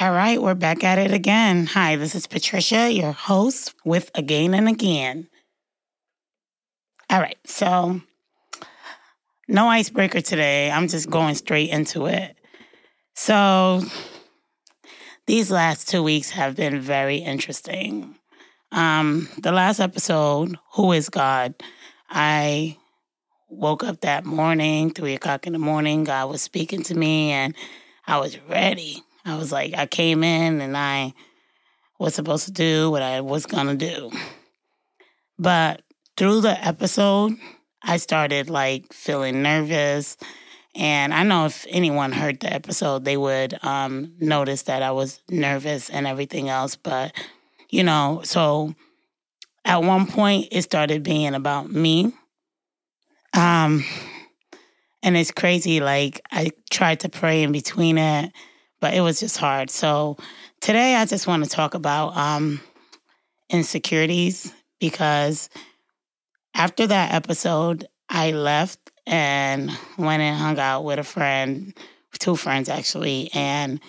All 0.00 0.12
right, 0.12 0.40
we're 0.40 0.54
back 0.54 0.84
at 0.84 1.00
it 1.00 1.10
again. 1.10 1.66
Hi, 1.66 1.96
this 1.96 2.14
is 2.14 2.28
Patricia, 2.28 2.92
your 2.92 3.10
host 3.10 3.74
with 3.84 4.12
Again 4.14 4.54
and 4.54 4.68
Again. 4.68 5.26
All 7.10 7.18
right, 7.18 7.36
so 7.44 8.00
no 9.48 9.66
icebreaker 9.66 10.20
today. 10.20 10.70
I'm 10.70 10.86
just 10.86 11.10
going 11.10 11.34
straight 11.34 11.70
into 11.70 12.06
it. 12.06 12.36
So, 13.16 13.82
these 15.26 15.50
last 15.50 15.88
two 15.88 16.04
weeks 16.04 16.30
have 16.30 16.54
been 16.54 16.80
very 16.80 17.16
interesting. 17.16 18.14
Um, 18.70 19.28
the 19.38 19.50
last 19.50 19.80
episode, 19.80 20.56
Who 20.74 20.92
is 20.92 21.08
God? 21.08 21.56
I 22.08 22.76
woke 23.48 23.82
up 23.82 24.02
that 24.02 24.24
morning, 24.24 24.90
three 24.90 25.16
o'clock 25.16 25.48
in 25.48 25.54
the 25.54 25.58
morning. 25.58 26.04
God 26.04 26.30
was 26.30 26.40
speaking 26.40 26.84
to 26.84 26.94
me, 26.94 27.32
and 27.32 27.52
I 28.06 28.18
was 28.18 28.38
ready. 28.48 29.02
I 29.28 29.36
was 29.36 29.52
like, 29.52 29.74
I 29.76 29.86
came 29.86 30.24
in 30.24 30.60
and 30.62 30.76
I 30.76 31.12
was 31.98 32.14
supposed 32.14 32.46
to 32.46 32.52
do 32.52 32.90
what 32.90 33.02
I 33.02 33.20
was 33.20 33.44
to 33.44 33.74
do. 33.76 34.10
But 35.38 35.82
through 36.16 36.40
the 36.40 36.66
episode, 36.66 37.34
I 37.82 37.98
started 37.98 38.48
like 38.48 38.92
feeling 38.92 39.42
nervous. 39.42 40.16
And 40.74 41.12
I 41.12 41.24
know 41.24 41.44
if 41.44 41.66
anyone 41.68 42.12
heard 42.12 42.40
the 42.40 42.52
episode, 42.52 43.04
they 43.04 43.16
would 43.16 43.62
um, 43.62 44.14
notice 44.18 44.62
that 44.62 44.82
I 44.82 44.92
was 44.92 45.20
nervous 45.28 45.90
and 45.90 46.06
everything 46.06 46.48
else. 46.48 46.76
But, 46.76 47.12
you 47.68 47.82
know, 47.82 48.22
so 48.24 48.74
at 49.64 49.82
one 49.82 50.06
point, 50.06 50.48
it 50.52 50.62
started 50.62 51.02
being 51.02 51.34
about 51.34 51.70
me. 51.70 52.14
Um, 53.34 53.84
and 55.02 55.16
it's 55.16 55.32
crazy. 55.32 55.80
Like, 55.80 56.22
I 56.30 56.52
tried 56.70 57.00
to 57.00 57.10
pray 57.10 57.42
in 57.42 57.52
between 57.52 57.98
it 57.98 58.32
but 58.80 58.94
it 58.94 59.00
was 59.00 59.20
just 59.20 59.36
hard. 59.36 59.70
So 59.70 60.16
today 60.60 60.94
I 60.94 61.04
just 61.04 61.26
want 61.26 61.44
to 61.44 61.50
talk 61.50 61.74
about 61.74 62.16
um, 62.16 62.60
insecurities 63.50 64.52
because 64.80 65.48
after 66.54 66.86
that 66.86 67.12
episode, 67.14 67.86
I 68.08 68.32
left 68.32 68.78
and 69.06 69.70
went 69.96 70.22
and 70.22 70.36
hung 70.36 70.58
out 70.58 70.84
with 70.84 70.98
a 70.98 71.04
friend, 71.04 71.76
two 72.18 72.36
friends 72.36 72.68
actually, 72.68 73.30
and 73.32 73.80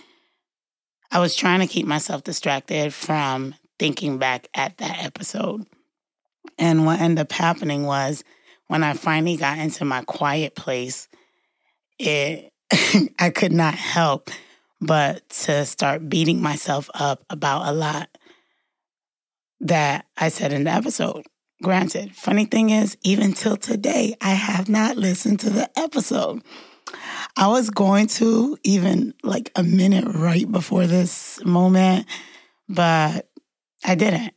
I 1.12 1.20
was 1.20 1.36
trying 1.36 1.62
to 1.62 1.68
keep 1.68 1.88
myself 1.88 2.24
distracted 2.24 2.94
from 2.94 3.56
thinking 3.80 4.18
back 4.18 4.48
at 4.54 4.78
that 4.78 5.04
episode. 5.04 5.66
And 6.58 6.86
what 6.86 7.00
ended 7.00 7.20
up 7.20 7.32
happening 7.32 7.86
was 7.86 8.24
when 8.68 8.84
I 8.84 8.94
finally 8.94 9.36
got 9.36 9.58
into 9.58 9.86
my 9.86 10.04
quiet 10.04 10.56
place, 10.56 11.08
it 11.98 12.52
I 13.20 13.32
could 13.32 13.52
not 13.52 13.74
help 13.74 14.30
but 14.82 15.28
to 15.30 15.66
start 15.66 16.10
beating 16.10 16.42
myself 16.42 16.90
up 16.94 17.24
about 17.30 17.68
a 17.68 17.74
lot 17.74 18.10
that 19.60 20.06
I 20.18 20.30
said 20.30 20.54
in 20.54 20.64
the 20.64 20.72
episode. 20.72 21.26
Granted, 21.62 22.16
funny 22.16 22.46
thing 22.46 22.70
is, 22.70 22.98
even 23.04 23.34
till 23.34 23.58
today, 23.58 24.16
I 24.22 24.32
have 24.32 24.70
not 24.70 24.96
listened 24.96 25.42
to 25.42 25.50
the 25.50 25.70
episode. 25.78 26.42
I 27.36 27.48
was 27.48 27.70
going 27.70 28.08
to 28.08 28.58
even 28.64 29.14
like 29.24 29.52
a 29.56 29.64
minute 29.64 30.06
right 30.08 30.50
before 30.50 30.88
this 30.88 31.44
moment, 31.44 32.06
but 32.70 33.30
I 33.84 33.96
didn't 33.96 34.34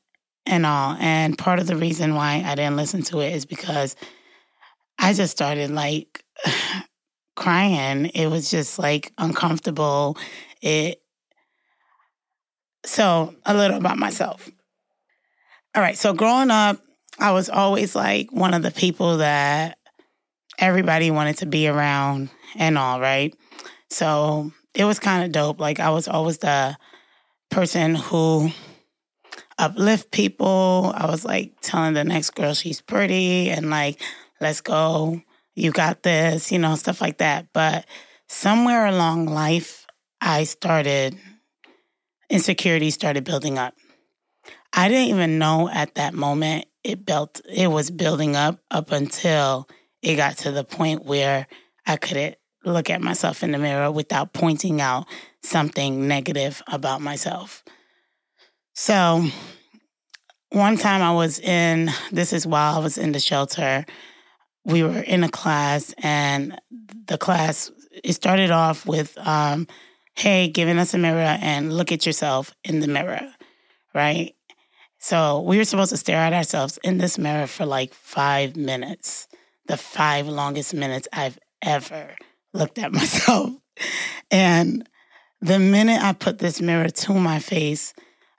and 0.47 0.67
all. 0.67 0.97
And 0.99 1.39
part 1.39 1.61
of 1.61 1.67
the 1.67 1.77
reason 1.77 2.15
why 2.15 2.43
I 2.45 2.55
didn't 2.57 2.77
listen 2.77 3.03
to 3.05 3.21
it 3.21 3.33
is 3.33 3.47
because 3.47 3.97
I 4.99 5.13
just 5.15 5.33
started 5.33 5.71
like 5.71 6.25
crying. 7.35 8.07
It 8.07 8.29
was 8.29 8.51
just 8.51 8.79
like 8.79 9.13
uncomfortable. 9.19 10.17
It 10.61 11.01
so 12.85 13.35
a 13.47 13.55
little 13.55 13.79
about 13.79 13.99
myself. 13.99 14.51
All 15.75 15.83
right, 15.83 15.97
so 15.97 16.13
growing 16.13 16.51
up, 16.51 16.79
I 17.19 17.33
was 17.33 17.49
always 17.49 17.95
like 17.95 18.31
one 18.33 18.55
of 18.55 18.63
the 18.63 18.71
people 18.71 19.19
that 19.19 19.79
everybody 20.59 21.11
wanted 21.11 21.39
to 21.39 21.47
be 21.47 21.69
around 21.69 22.31
and 22.57 22.77
all, 22.77 23.01
right? 23.01 23.35
So 23.89 24.53
it 24.75 24.85
was 24.85 24.99
kind 24.99 25.25
of 25.25 25.33
dope. 25.33 25.61
Like 25.61 25.81
I 25.81 25.91
was 25.91 26.09
always 26.09 26.39
the 26.39 26.77
person 27.51 27.95
who 27.95 28.51
uplift 29.59 30.11
people. 30.11 30.93
I 30.95 31.07
was 31.07 31.25
like 31.25 31.53
telling 31.61 31.95
the 31.95 32.05
next 32.05 32.31
girl 32.31 32.55
she's 32.55 32.81
pretty 32.81 33.51
and 33.51 33.71
like, 33.71 34.01
let's 34.41 34.61
go 34.61 35.23
you 35.55 35.71
got 35.71 36.03
this, 36.03 36.51
you 36.51 36.59
know, 36.59 36.75
stuff 36.75 37.01
like 37.01 37.19
that. 37.19 37.49
But 37.53 37.87
somewhere 38.29 38.87
along 38.87 39.27
life, 39.27 39.87
I 40.21 40.45
started, 40.45 41.19
insecurity 42.31 42.91
started 42.91 43.25
building 43.25 43.59
up. 43.59 43.75
I 44.73 44.89
didn't 44.89 45.15
even 45.15 45.39
know 45.39 45.69
at 45.69 45.97
that 45.97 46.15
moment 46.15 46.67
it 46.83 47.05
built, 47.05 47.41
it 47.49 47.69
was 47.69 47.91
building 47.91 48.35
up 48.35 48.61
up 48.71 48.91
until 48.91 49.69
it 50.01 50.17
got 50.17 50.39
to 50.39 50.51
the 50.51 50.65
point 50.65 51.05
where 51.05 51.47
I 51.87 51.97
couldn't 51.97 52.37
look 52.65 52.91
at 52.91 53.01
myself 53.01 53.43
in 53.43 53.53
the 53.53 53.59
mirror 53.59 53.91
without 53.91 54.33
pointing 54.33 54.81
out 54.81 55.07
something 55.43 56.09
negative 56.09 56.63
about 56.69 57.01
myself. 57.01 57.63
So, 58.75 59.27
one 60.51 60.77
time 60.77 61.03
I 61.03 61.13
was 61.13 61.39
in, 61.39 61.91
this 62.11 62.33
is 62.33 62.47
while 62.47 62.77
I 62.77 62.79
was 62.79 62.99
in 62.99 63.13
the 63.13 63.21
shelter, 63.21 63.85
we 64.65 64.83
were 64.83 65.01
in 65.01 65.25
a 65.25 65.29
class 65.29 65.95
and 65.99 66.61
the 67.07 67.19
class 67.19 67.71
it 68.05 68.13
started 68.13 68.51
off 68.51 68.87
with 68.87 69.17
um, 69.19 69.67
hey 70.17 70.49
giving 70.49 70.79
us 70.79 70.95
a 70.95 70.99
mirror 70.99 71.39
and 71.41 71.73
look 71.73 71.93
at 71.93 72.07
yourself 72.07 72.55
in 72.65 72.81
the 72.81 72.89
mirror 72.89 73.33
right? 73.95 74.35
So 74.99 75.41
we 75.41 75.59
were 75.59 75.65
supposed 75.65 75.91
to 75.91 75.97
stare 75.97 76.19
at 76.19 76.33
ourselves 76.33 76.79
in 76.85 76.99
this 76.99 77.19
mirror 77.19 77.47
for 77.47 77.67
like 77.67 77.93
five 77.93 78.57
minutes 78.57 79.29
the 79.67 79.77
five 79.77 80.27
longest 80.27 80.75
minutes 80.75 81.07
i've 81.13 81.39
ever 81.63 82.17
looked 82.53 82.79
at 82.79 82.93
myself. 83.01 83.51
And 84.31 84.89
the 85.41 85.59
minute 85.59 86.03
i 86.03 86.13
put 86.13 86.39
this 86.39 86.61
mirror 86.61 86.89
to 86.89 87.15
my 87.15 87.39
face 87.39 87.95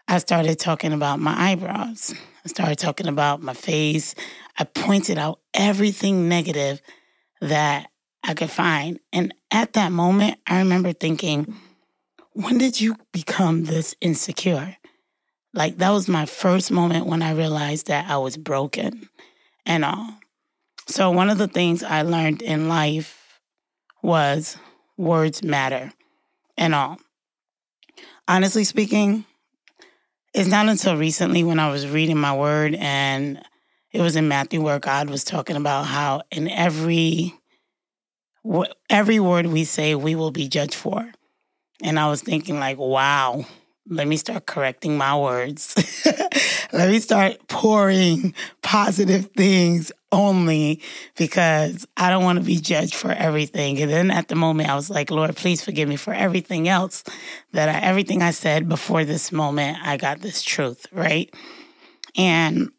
i 0.08 0.18
started 0.18 0.60
talking 0.60 0.94
about 0.94 1.20
my 1.20 1.52
eyebrows 1.52 2.14
i 2.46 2.50
started 2.50 2.78
talking 2.78 3.08
about 3.08 3.42
my 3.42 3.54
face 3.54 4.16
I 4.58 4.66
pointed 4.66 5.18
out 5.18 5.40
everything 5.54 6.30
negative 6.30 6.82
that 7.42 7.90
I 8.24 8.34
could 8.34 8.52
find. 8.52 9.00
And 9.12 9.34
at 9.52 9.74
that 9.74 9.92
moment, 9.92 10.38
I 10.48 10.60
remember 10.60 10.94
thinking, 10.94 11.56
when 12.34 12.58
did 12.58 12.80
you 12.80 12.96
become 13.12 13.66
this 13.66 13.96
insecure? 14.00 14.78
Like, 15.54 15.78
that 15.78 15.92
was 15.92 16.08
my 16.08 16.26
first 16.26 16.72
moment 16.72 17.06
when 17.06 17.22
I 17.22 17.34
realized 17.34 17.88
that 17.88 18.10
I 18.10 18.18
was 18.18 18.38
broken 18.38 19.10
and 19.66 19.86
all. 19.86 20.16
So, 20.88 21.12
one 21.12 21.30
of 21.30 21.38
the 21.38 21.48
things 21.48 21.84
I 21.84 22.02
learned 22.02 22.42
in 22.42 22.68
life 22.68 23.40
was 24.02 24.58
words 24.98 25.44
matter 25.44 25.94
and 26.58 26.74
all. 26.74 26.98
Honestly 28.28 28.64
speaking, 28.64 29.26
it's 30.34 30.50
not 30.50 30.68
until 30.68 30.98
recently 30.98 31.44
when 31.44 31.60
I 31.60 31.70
was 31.70 31.88
reading 31.88 32.18
my 32.18 32.36
word 32.36 32.76
and 32.76 33.42
it 33.92 34.02
was 34.02 34.16
in 34.16 34.28
Matthew 34.28 34.62
where 34.62 34.80
God 34.80 35.10
was 35.10 35.24
talking 35.24 35.56
about 35.56 35.84
how 35.84 36.24
in 36.32 36.50
every 36.50 37.34
every 38.90 39.20
word 39.20 39.46
we 39.46 39.64
say 39.64 39.96
we 39.96 40.16
will 40.16 40.32
be 40.32 40.48
judged 40.48 40.76
for. 40.76 41.12
And 41.82 42.00
I 42.00 42.10
was 42.10 42.22
thinking 42.22 42.60
like, 42.60 42.78
wow, 42.78 43.46
let 43.90 44.08
me 44.08 44.18
start 44.18 44.46
correcting 44.46 44.98
my 44.98 45.18
words. 45.18 45.76
let 46.74 46.90
me 46.90 47.00
start 47.00 47.48
pouring 47.48 48.34
positive 48.62 49.30
things 49.36 49.92
only 50.12 50.82
because 51.18 51.86
I 51.98 52.10
don't 52.10 52.24
want 52.24 52.40
to 52.40 52.46
be 52.46 52.58
judged 52.58 52.96
for 52.96 53.12
everything. 53.12 53.82
And 53.82 53.92
then 53.92 54.12
at 54.12 54.30
the 54.30 54.36
moment 54.36 54.70
I 54.70 54.76
was 54.76 54.90
like, 54.90 55.12
Lord, 55.12 55.36
please 55.36 55.64
forgive 55.64 55.90
me 55.90 55.98
for 55.98 56.14
everything 56.14 56.70
else 56.70 57.04
that 57.52 57.68
I, 57.68 57.80
everything 57.86 58.22
I 58.22 58.32
said 58.32 58.70
before 58.70 59.04
this 59.04 59.32
moment, 59.32 59.78
I 59.84 59.98
got 59.98 60.22
this 60.22 60.42
truth, 60.42 60.86
right? 60.92 61.34
And 62.16 62.70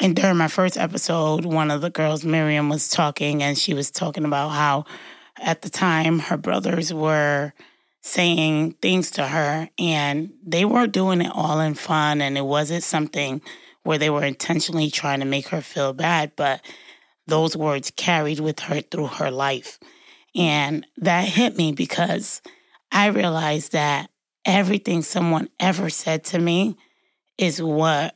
and 0.00 0.16
during 0.16 0.36
my 0.36 0.48
first 0.48 0.76
episode, 0.76 1.44
one 1.44 1.70
of 1.70 1.80
the 1.80 1.90
girls, 1.90 2.24
Miriam, 2.24 2.68
was 2.68 2.88
talking 2.88 3.42
and 3.42 3.56
she 3.56 3.74
was 3.74 3.90
talking 3.90 4.24
about 4.24 4.48
how 4.50 4.84
at 5.40 5.62
the 5.62 5.70
time 5.70 6.18
her 6.18 6.36
brothers 6.36 6.92
were 6.92 7.52
saying 8.06 8.70
things 8.82 9.10
to 9.10 9.26
her 9.26 9.66
and 9.78 10.30
they 10.44 10.66
weren't 10.66 10.92
doing 10.92 11.22
it 11.22 11.32
all 11.34 11.58
in 11.60 11.72
fun 11.72 12.20
and 12.20 12.36
it 12.36 12.44
wasn't 12.44 12.84
something 12.84 13.40
where 13.82 13.96
they 13.96 14.10
were 14.10 14.22
intentionally 14.22 14.90
trying 14.90 15.20
to 15.20 15.24
make 15.24 15.48
her 15.48 15.62
feel 15.62 15.94
bad, 15.94 16.30
but 16.36 16.60
those 17.26 17.56
words 17.56 17.90
carried 17.96 18.40
with 18.40 18.60
her 18.60 18.82
through 18.82 19.06
her 19.06 19.30
life. 19.30 19.78
And 20.34 20.86
that 20.98 21.26
hit 21.26 21.56
me 21.56 21.72
because 21.72 22.42
I 22.92 23.06
realized 23.06 23.72
that 23.72 24.10
everything 24.44 25.00
someone 25.00 25.48
ever 25.58 25.88
said 25.88 26.24
to 26.24 26.38
me 26.38 26.76
is 27.38 27.62
what 27.62 28.14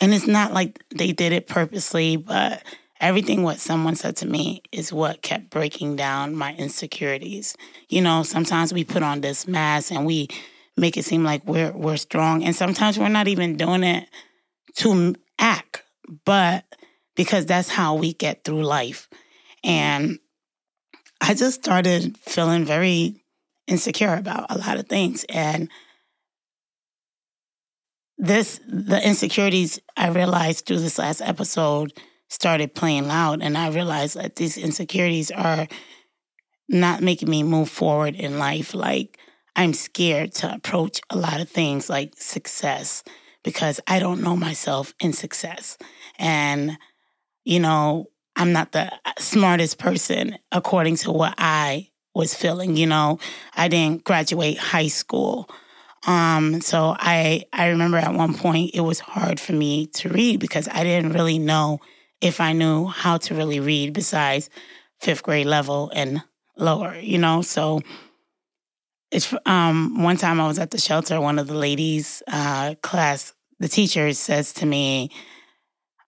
and 0.00 0.12
it's 0.12 0.26
not 0.26 0.52
like 0.52 0.82
they 0.90 1.12
did 1.12 1.32
it 1.32 1.46
purposely, 1.46 2.16
but 2.16 2.64
everything 3.00 3.42
what 3.42 3.58
someone 3.58 3.96
said 3.96 4.16
to 4.16 4.26
me 4.26 4.62
is 4.70 4.92
what 4.92 5.22
kept 5.22 5.50
breaking 5.50 5.96
down 5.96 6.36
my 6.36 6.54
insecurities. 6.54 7.56
You 7.88 8.02
know, 8.02 8.22
sometimes 8.22 8.72
we 8.72 8.84
put 8.84 9.02
on 9.02 9.20
this 9.20 9.48
mask 9.48 9.90
and 9.90 10.06
we 10.06 10.28
make 10.76 10.96
it 10.96 11.04
seem 11.04 11.24
like 11.24 11.44
we're 11.44 11.72
we're 11.72 11.96
strong. 11.96 12.44
And 12.44 12.54
sometimes 12.54 12.98
we're 12.98 13.08
not 13.08 13.28
even 13.28 13.56
doing 13.56 13.82
it 13.82 14.08
to 14.76 15.14
act, 15.38 15.82
but 16.24 16.64
because 17.16 17.46
that's 17.46 17.68
how 17.68 17.94
we 17.94 18.12
get 18.12 18.44
through 18.44 18.62
life. 18.62 19.08
And 19.64 20.18
I 21.20 21.34
just 21.34 21.62
started 21.62 22.16
feeling 22.18 22.64
very 22.64 23.24
insecure 23.66 24.14
about 24.14 24.46
a 24.50 24.58
lot 24.58 24.78
of 24.78 24.88
things. 24.88 25.24
And 25.28 25.68
this, 28.16 28.60
the 28.66 29.06
insecurities 29.06 29.80
I 29.96 30.08
realized 30.08 30.66
through 30.66 30.80
this 30.80 30.98
last 30.98 31.20
episode 31.20 31.92
started 32.30 32.74
playing 32.74 33.06
loud. 33.06 33.42
And 33.42 33.58
I 33.58 33.68
realized 33.68 34.16
that 34.16 34.36
these 34.36 34.56
insecurities 34.56 35.30
are 35.30 35.68
not 36.68 37.02
making 37.02 37.28
me 37.28 37.42
move 37.42 37.68
forward 37.68 38.14
in 38.14 38.38
life. 38.38 38.72
Like, 38.72 39.18
I'm 39.56 39.74
scared 39.74 40.32
to 40.36 40.54
approach 40.54 41.00
a 41.10 41.16
lot 41.16 41.40
of 41.40 41.50
things 41.50 41.90
like 41.90 42.14
success 42.16 43.02
because 43.42 43.80
I 43.86 43.98
don't 43.98 44.22
know 44.22 44.36
myself 44.36 44.94
in 45.00 45.12
success. 45.12 45.76
And, 46.18 46.78
you 47.44 47.58
know, 47.58 48.06
I'm 48.36 48.52
not 48.52 48.72
the 48.72 48.90
smartest 49.18 49.78
person 49.78 50.38
according 50.52 50.96
to 50.98 51.10
what 51.10 51.34
I 51.36 51.88
was 52.14 52.34
feeling. 52.34 52.76
You 52.76 52.86
know, 52.86 53.18
I 53.54 53.68
didn't 53.68 54.04
graduate 54.04 54.58
high 54.58 54.88
school. 54.88 55.50
Um, 56.06 56.60
so 56.60 56.96
I 56.98 57.44
I 57.52 57.68
remember 57.68 57.98
at 57.98 58.14
one 58.14 58.34
point 58.34 58.70
it 58.74 58.80
was 58.80 59.00
hard 59.00 59.38
for 59.38 59.52
me 59.52 59.86
to 59.88 60.08
read 60.08 60.40
because 60.40 60.68
I 60.68 60.84
didn't 60.84 61.12
really 61.12 61.38
know 61.38 61.80
if 62.20 62.40
I 62.40 62.52
knew 62.52 62.86
how 62.86 63.18
to 63.18 63.34
really 63.34 63.60
read 63.60 63.92
besides 63.92 64.50
fifth 65.00 65.22
grade 65.22 65.46
level 65.46 65.90
and 65.94 66.22
lower, 66.56 66.94
you 66.96 67.18
know. 67.18 67.42
So 67.42 67.80
it's 69.10 69.34
um 69.46 70.02
one 70.02 70.16
time 70.16 70.40
I 70.40 70.46
was 70.46 70.58
at 70.58 70.70
the 70.70 70.78
shelter, 70.78 71.20
one 71.20 71.38
of 71.38 71.46
the 71.48 71.54
ladies 71.54 72.22
uh 72.28 72.74
class, 72.82 73.32
the 73.58 73.68
teacher 73.68 74.12
says 74.12 74.52
to 74.54 74.66
me, 74.66 75.10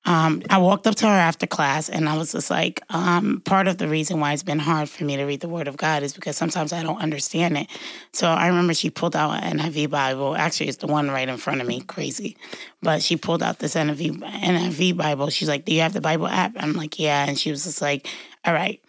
um, 0.05 0.43
I 0.51 0.59
walked 0.59 0.87
up 0.89 0.97
to 0.97 1.07
her 1.07 1.13
after 1.13 1.47
class 1.47 1.89
and 1.89 2.09
I 2.09 2.17
was 2.17 2.33
just 2.33 2.51
like, 2.51 2.83
um, 2.91 3.41
part 3.45 3.69
of 3.69 3.79
the 3.79 3.87
reason 3.87 4.19
why 4.19 4.33
it's 4.33 4.43
been 4.43 4.59
hard 4.59 4.89
for 4.89 5.05
me 5.05 5.17
to 5.17 5.25
read 5.25 5.41
the 5.41 5.49
Word 5.49 5.69
of 5.69 5.77
God 5.77 6.03
is 6.03 6.13
because 6.13 6.37
sometimes 6.37 6.73
I 6.73 6.83
don't 6.83 7.01
understand 7.01 7.57
it. 7.57 7.69
So 8.13 8.29
I 8.29 8.49
remember 8.49 8.75
she 8.75 8.91
pulled 8.91 9.15
out 9.15 9.43
an 9.45 9.59
NIV 9.59 9.91
Bible. 9.91 10.35
Actually, 10.35 10.69
it's 10.69 10.79
the 10.79 10.89
one 10.89 11.09
right 11.09 11.29
in 11.29 11.37
front 11.37 11.61
of 11.61 11.69
me, 11.69 11.81
crazy. 11.83 12.37
But 12.83 13.01
she 13.01 13.17
pulled 13.17 13.45
out 13.45 13.61
this 13.61 13.77
NIV, 13.77 14.19
NIV 14.19 14.97
Bible. 14.97 15.31
She's 15.31 15.49
like, 15.49 15.65
Do 15.65 15.73
you 15.73 15.83
have 15.83 15.93
the 15.93 16.01
Bible 16.01 16.27
app? 16.27 16.53
I'm 16.57 16.73
like, 16.73 16.99
Yeah. 16.99 17.25
And 17.25 17.39
she 17.39 17.53
was 17.53 17.63
just 17.63 17.81
like, 17.81 18.09
All 18.45 18.53
right, 18.53 18.83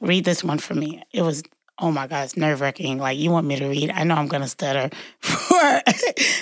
read 0.00 0.24
this 0.24 0.44
one 0.44 0.58
for 0.58 0.74
me. 0.74 1.02
It 1.12 1.22
was 1.22 1.42
oh 1.78 1.90
my 1.90 2.06
God, 2.06 2.24
it's 2.24 2.36
nerve 2.36 2.60
wracking. 2.60 2.98
Like, 2.98 3.18
you 3.18 3.30
want 3.30 3.46
me 3.46 3.56
to 3.56 3.66
read? 3.66 3.90
I 3.90 4.04
know 4.04 4.14
I'm 4.14 4.28
going 4.28 4.42
to 4.42 4.48
stutter 4.48 4.90
for 5.18 5.82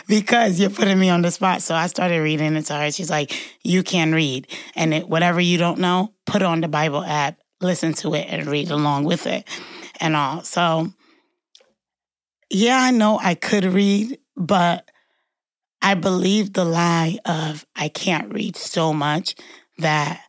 because 0.09 0.61
you're 0.61 0.71
putting 0.71 0.99
me 0.99 1.11
on 1.11 1.23
the 1.23 1.31
spot. 1.31 1.63
So 1.63 1.75
I 1.75 1.87
started 1.87 2.21
reading 2.21 2.57
it 2.57 2.67
to 2.67 2.75
her. 2.75 2.91
She's 2.91 3.11
like, 3.11 3.33
you 3.63 3.83
can 3.83 4.13
read. 4.13 4.49
And 4.75 4.93
it, 4.93 5.09
whatever 5.09 5.41
you 5.41 5.59
don't 5.59 5.79
know, 5.79 6.13
put 6.27 6.43
on 6.43 6.61
the 6.61 6.69
Bible 6.69 7.03
app, 7.03 7.39
listen 7.61 7.95
to 7.95 8.15
it, 8.15 8.27
and 8.29 8.47
read 8.47 8.71
along 8.71 9.05
with 9.05 9.27
it 9.27 9.47
and 10.01 10.17
all. 10.17 10.43
So, 10.43 10.93
yeah, 12.51 12.79
I 12.79 12.91
know 12.91 13.19
I 13.23 13.35
could 13.35 13.65
read, 13.65 14.19
but 14.37 14.91
I 15.83 15.95
believe 15.95 16.53
the 16.53 16.65
lie 16.65 17.19
of 17.25 17.65
I 17.75 17.89
can't 17.89 18.33
read 18.33 18.57
so 18.57 18.93
much 18.93 19.35
that 19.79 20.21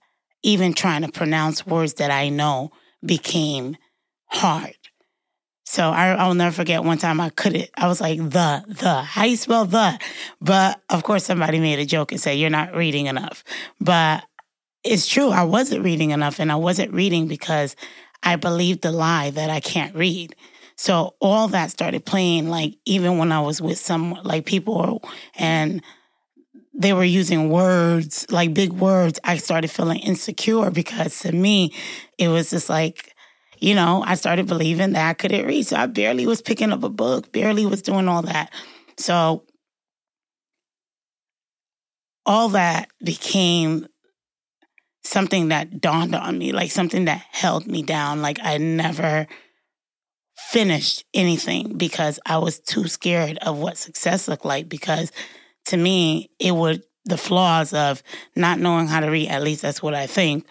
even 0.43 0.73
trying 0.73 1.01
to 1.01 1.11
pronounce 1.11 1.65
words 1.65 1.95
that 1.95 2.11
I 2.11 2.29
know 2.29 2.71
became 3.05 3.77
hard. 4.27 4.75
So 5.71 5.89
I, 5.89 6.09
I 6.09 6.27
will 6.27 6.33
never 6.33 6.53
forget 6.53 6.83
one 6.83 6.97
time 6.97 7.21
I 7.21 7.29
couldn't, 7.29 7.69
I 7.77 7.87
was 7.87 8.01
like, 8.01 8.17
the, 8.17 8.61
the, 8.67 9.03
how 9.03 9.23
you 9.23 9.37
spell 9.37 9.63
the? 9.63 9.97
But 10.41 10.81
of 10.89 11.03
course, 11.03 11.23
somebody 11.23 11.61
made 11.61 11.79
a 11.79 11.85
joke 11.85 12.11
and 12.11 12.19
said, 12.19 12.33
you're 12.33 12.49
not 12.49 12.75
reading 12.75 13.05
enough. 13.05 13.41
But 13.79 14.25
it's 14.83 15.07
true, 15.07 15.29
I 15.29 15.43
wasn't 15.43 15.85
reading 15.85 16.11
enough 16.11 16.41
and 16.41 16.51
I 16.51 16.57
wasn't 16.57 16.91
reading 16.91 17.29
because 17.29 17.77
I 18.21 18.35
believed 18.35 18.81
the 18.81 18.91
lie 18.91 19.29
that 19.29 19.49
I 19.49 19.61
can't 19.61 19.95
read. 19.95 20.35
So 20.75 21.15
all 21.21 21.47
that 21.47 21.71
started 21.71 22.05
playing, 22.05 22.49
like 22.49 22.73
even 22.83 23.17
when 23.17 23.31
I 23.31 23.39
was 23.39 23.61
with 23.61 23.77
some 23.77 24.19
like 24.25 24.45
people 24.45 25.01
and 25.37 25.81
they 26.73 26.91
were 26.91 27.05
using 27.05 27.49
words, 27.49 28.29
like 28.29 28.53
big 28.53 28.73
words, 28.73 29.21
I 29.23 29.37
started 29.37 29.71
feeling 29.71 29.99
insecure 29.99 30.69
because 30.69 31.17
to 31.19 31.31
me, 31.31 31.73
it 32.17 32.27
was 32.27 32.49
just 32.49 32.69
like, 32.69 33.10
you 33.61 33.75
know, 33.75 34.03
I 34.05 34.15
started 34.15 34.47
believing 34.47 34.93
that 34.93 35.07
I 35.07 35.13
couldn't 35.13 35.45
read. 35.45 35.67
So 35.67 35.77
I 35.77 35.85
barely 35.85 36.25
was 36.25 36.41
picking 36.41 36.71
up 36.71 36.83
a 36.83 36.89
book, 36.89 37.31
barely 37.31 37.65
was 37.65 37.83
doing 37.83 38.07
all 38.07 38.23
that. 38.23 38.51
So 38.97 39.45
all 42.25 42.49
that 42.49 42.89
became 43.03 43.85
something 45.03 45.49
that 45.49 45.79
dawned 45.79 46.15
on 46.15 46.37
me, 46.37 46.51
like 46.51 46.71
something 46.71 47.05
that 47.05 47.23
held 47.31 47.67
me 47.67 47.83
down. 47.83 48.23
Like 48.23 48.39
I 48.41 48.57
never 48.57 49.27
finished 50.49 51.05
anything 51.13 51.77
because 51.77 52.19
I 52.25 52.39
was 52.39 52.59
too 52.59 52.87
scared 52.87 53.37
of 53.39 53.59
what 53.59 53.77
success 53.77 54.27
looked 54.27 54.45
like. 54.45 54.69
Because 54.69 55.11
to 55.65 55.77
me, 55.77 56.31
it 56.39 56.55
would, 56.55 56.81
the 57.05 57.17
flaws 57.17 57.73
of 57.73 58.01
not 58.35 58.59
knowing 58.59 58.87
how 58.87 59.01
to 59.01 59.09
read, 59.09 59.29
at 59.29 59.43
least 59.43 59.61
that's 59.61 59.83
what 59.83 59.93
I 59.93 60.07
think, 60.07 60.45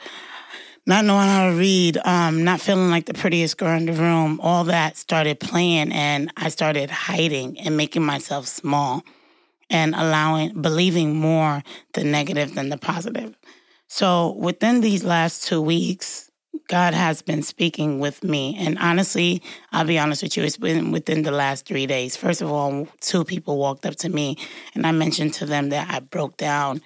not 0.86 1.04
knowing 1.04 1.28
how 1.28 1.50
to 1.50 1.56
read, 1.56 1.98
um, 2.04 2.44
not 2.44 2.60
feeling 2.60 2.90
like 2.90 3.06
the 3.06 3.14
prettiest 3.14 3.58
girl 3.58 3.76
in 3.76 3.86
the 3.86 3.92
room, 3.92 4.40
all 4.42 4.64
that 4.64 4.96
started 4.96 5.38
playing 5.38 5.92
and 5.92 6.32
I 6.36 6.48
started 6.48 6.90
hiding 6.90 7.58
and 7.60 7.76
making 7.76 8.04
myself 8.04 8.46
small 8.46 9.04
and 9.68 9.94
allowing, 9.94 10.60
believing 10.60 11.16
more 11.16 11.62
the 11.92 12.04
negative 12.04 12.54
than 12.54 12.70
the 12.70 12.78
positive. 12.78 13.36
So 13.86 14.36
within 14.38 14.80
these 14.80 15.04
last 15.04 15.44
two 15.44 15.60
weeks, 15.60 16.30
God 16.68 16.94
has 16.94 17.22
been 17.22 17.42
speaking 17.42 17.98
with 17.98 18.22
me. 18.22 18.56
And 18.58 18.78
honestly, 18.78 19.42
I'll 19.72 19.84
be 19.84 19.98
honest 19.98 20.22
with 20.22 20.36
you, 20.36 20.44
it's 20.44 20.56
been 20.56 20.92
within 20.92 21.22
the 21.22 21.32
last 21.32 21.66
three 21.66 21.86
days. 21.86 22.16
First 22.16 22.42
of 22.42 22.50
all, 22.50 22.86
two 23.00 23.24
people 23.24 23.58
walked 23.58 23.86
up 23.86 23.96
to 23.96 24.08
me 24.08 24.36
and 24.74 24.86
I 24.86 24.92
mentioned 24.92 25.34
to 25.34 25.46
them 25.46 25.70
that 25.70 25.92
I 25.92 26.00
broke 26.00 26.36
down 26.36 26.80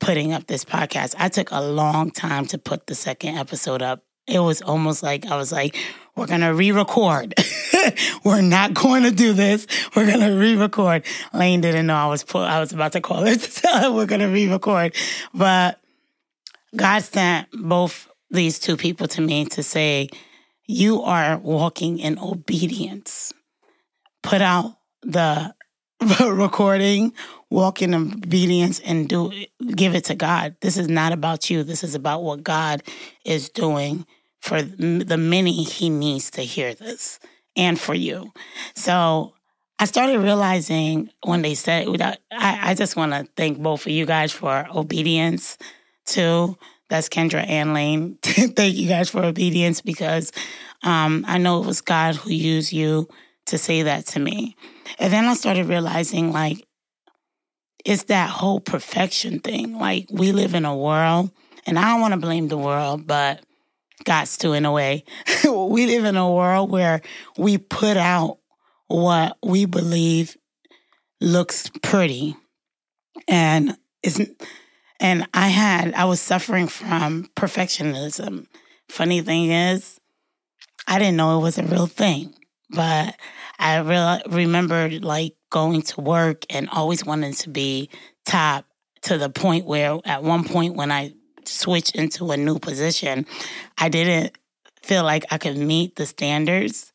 putting 0.00 0.32
up 0.32 0.46
this 0.46 0.64
podcast. 0.64 1.14
I 1.18 1.28
took 1.28 1.50
a 1.52 1.60
long 1.60 2.10
time 2.10 2.46
to 2.46 2.58
put 2.58 2.86
the 2.86 2.94
second 2.94 3.36
episode 3.36 3.82
up. 3.82 4.02
It 4.26 4.40
was 4.40 4.62
almost 4.62 5.02
like 5.02 5.26
I 5.26 5.36
was 5.36 5.52
like, 5.52 5.76
we're 6.16 6.26
going 6.26 6.40
to 6.40 6.54
re 6.54 6.72
record. 6.72 7.34
we're 8.24 8.40
not 8.40 8.74
going 8.74 9.04
to 9.04 9.10
do 9.10 9.32
this. 9.32 9.66
We're 9.94 10.06
going 10.06 10.20
to 10.20 10.36
re 10.36 10.56
record. 10.56 11.04
Lane 11.32 11.60
didn't 11.60 11.86
know 11.86 11.94
I 11.94 12.06
was, 12.06 12.24
pull, 12.24 12.42
I 12.42 12.60
was 12.60 12.72
about 12.72 12.92
to 12.92 13.00
call 13.00 13.26
it 13.26 13.40
to 13.40 13.50
tell 13.62 13.80
her 13.80 13.92
we're 13.92 14.06
going 14.06 14.20
to 14.20 14.28
re 14.28 14.48
record. 14.48 14.94
But 15.34 15.80
God 16.76 17.02
sent 17.02 17.48
both 17.52 18.08
these 18.30 18.58
two 18.58 18.76
people 18.76 19.08
to 19.08 19.20
me 19.20 19.44
to 19.46 19.62
say, 19.62 20.08
you 20.66 21.02
are 21.02 21.36
walking 21.38 21.98
in 21.98 22.18
obedience. 22.18 23.32
Put 24.22 24.40
out 24.40 24.76
the 25.02 25.54
recording, 26.20 27.12
walk 27.50 27.82
in 27.82 27.94
obedience 27.94 28.80
and 28.80 29.08
do 29.08 29.32
give 29.74 29.94
it 29.94 30.04
to 30.04 30.14
God. 30.14 30.56
This 30.60 30.76
is 30.76 30.88
not 30.88 31.12
about 31.12 31.50
you. 31.50 31.62
This 31.62 31.84
is 31.84 31.94
about 31.94 32.22
what 32.22 32.42
God 32.42 32.82
is 33.24 33.50
doing 33.50 34.06
for 34.40 34.62
the 34.62 35.18
many 35.18 35.62
he 35.62 35.90
needs 35.90 36.30
to 36.32 36.42
hear 36.42 36.74
this 36.74 37.20
and 37.54 37.78
for 37.78 37.94
you. 37.94 38.32
So 38.74 39.34
I 39.78 39.84
started 39.84 40.20
realizing 40.20 41.10
when 41.24 41.42
they 41.42 41.54
said, 41.54 41.86
I, 42.00 42.16
I 42.70 42.74
just 42.74 42.96
want 42.96 43.12
to 43.12 43.28
thank 43.36 43.58
both 43.58 43.82
of 43.82 43.92
you 43.92 44.06
guys 44.06 44.32
for 44.32 44.66
obedience 44.74 45.58
too. 46.06 46.56
That's 46.88 47.08
Kendra 47.10 47.46
and 47.46 47.74
Lane. 47.74 48.18
thank 48.22 48.76
you 48.76 48.88
guys 48.88 49.10
for 49.10 49.22
obedience 49.22 49.82
because 49.82 50.32
um, 50.82 51.24
I 51.28 51.36
know 51.36 51.62
it 51.62 51.66
was 51.66 51.82
God 51.82 52.16
who 52.16 52.30
used 52.30 52.72
you 52.72 53.08
to 53.50 53.58
say 53.58 53.82
that 53.82 54.06
to 54.06 54.20
me. 54.20 54.56
And 54.98 55.12
then 55.12 55.26
I 55.26 55.34
started 55.34 55.66
realizing 55.66 56.32
like 56.32 56.66
it's 57.84 58.04
that 58.04 58.30
whole 58.30 58.60
perfection 58.60 59.40
thing. 59.40 59.78
Like 59.78 60.06
we 60.10 60.32
live 60.32 60.54
in 60.54 60.64
a 60.64 60.76
world, 60.76 61.30
and 61.66 61.78
I 61.78 61.90
don't 61.90 62.00
want 62.00 62.14
to 62.14 62.20
blame 62.20 62.48
the 62.48 62.58
world, 62.58 63.06
but 63.06 63.44
God's 64.04 64.36
to 64.38 64.52
in 64.52 64.64
a 64.64 64.72
way. 64.72 65.04
we 65.44 65.86
live 65.86 66.04
in 66.04 66.16
a 66.16 66.30
world 66.30 66.70
where 66.70 67.00
we 67.38 67.58
put 67.58 67.96
out 67.96 68.38
what 68.88 69.36
we 69.42 69.66
believe 69.66 70.36
looks 71.20 71.70
pretty. 71.82 72.36
And 73.28 73.76
isn't 74.02 74.42
and 74.98 75.26
I 75.32 75.48
had 75.48 75.94
I 75.94 76.04
was 76.04 76.20
suffering 76.20 76.68
from 76.68 77.30
perfectionism. 77.36 78.46
Funny 78.88 79.20
thing 79.20 79.50
is, 79.50 80.00
I 80.86 80.98
didn't 80.98 81.16
know 81.16 81.38
it 81.38 81.42
was 81.42 81.58
a 81.58 81.62
real 81.62 81.86
thing, 81.86 82.34
but 82.70 83.16
I 83.58 83.78
re- 83.78 84.22
remembered 84.28 85.04
like 85.04 85.34
going 85.50 85.82
to 85.82 86.00
work 86.00 86.44
and 86.50 86.68
always 86.70 87.04
wanting 87.04 87.34
to 87.34 87.50
be 87.50 87.90
top 88.24 88.64
to 89.02 89.18
the 89.18 89.30
point 89.30 89.66
where 89.66 89.98
at 90.04 90.22
one 90.22 90.44
point 90.44 90.74
when 90.74 90.92
I 90.92 91.14
switched 91.44 91.94
into 91.94 92.30
a 92.30 92.36
new 92.36 92.58
position, 92.58 93.26
I 93.78 93.88
didn't 93.88 94.36
feel 94.82 95.04
like 95.04 95.24
I 95.30 95.38
could 95.38 95.56
meet 95.56 95.96
the 95.96 96.06
standards 96.06 96.92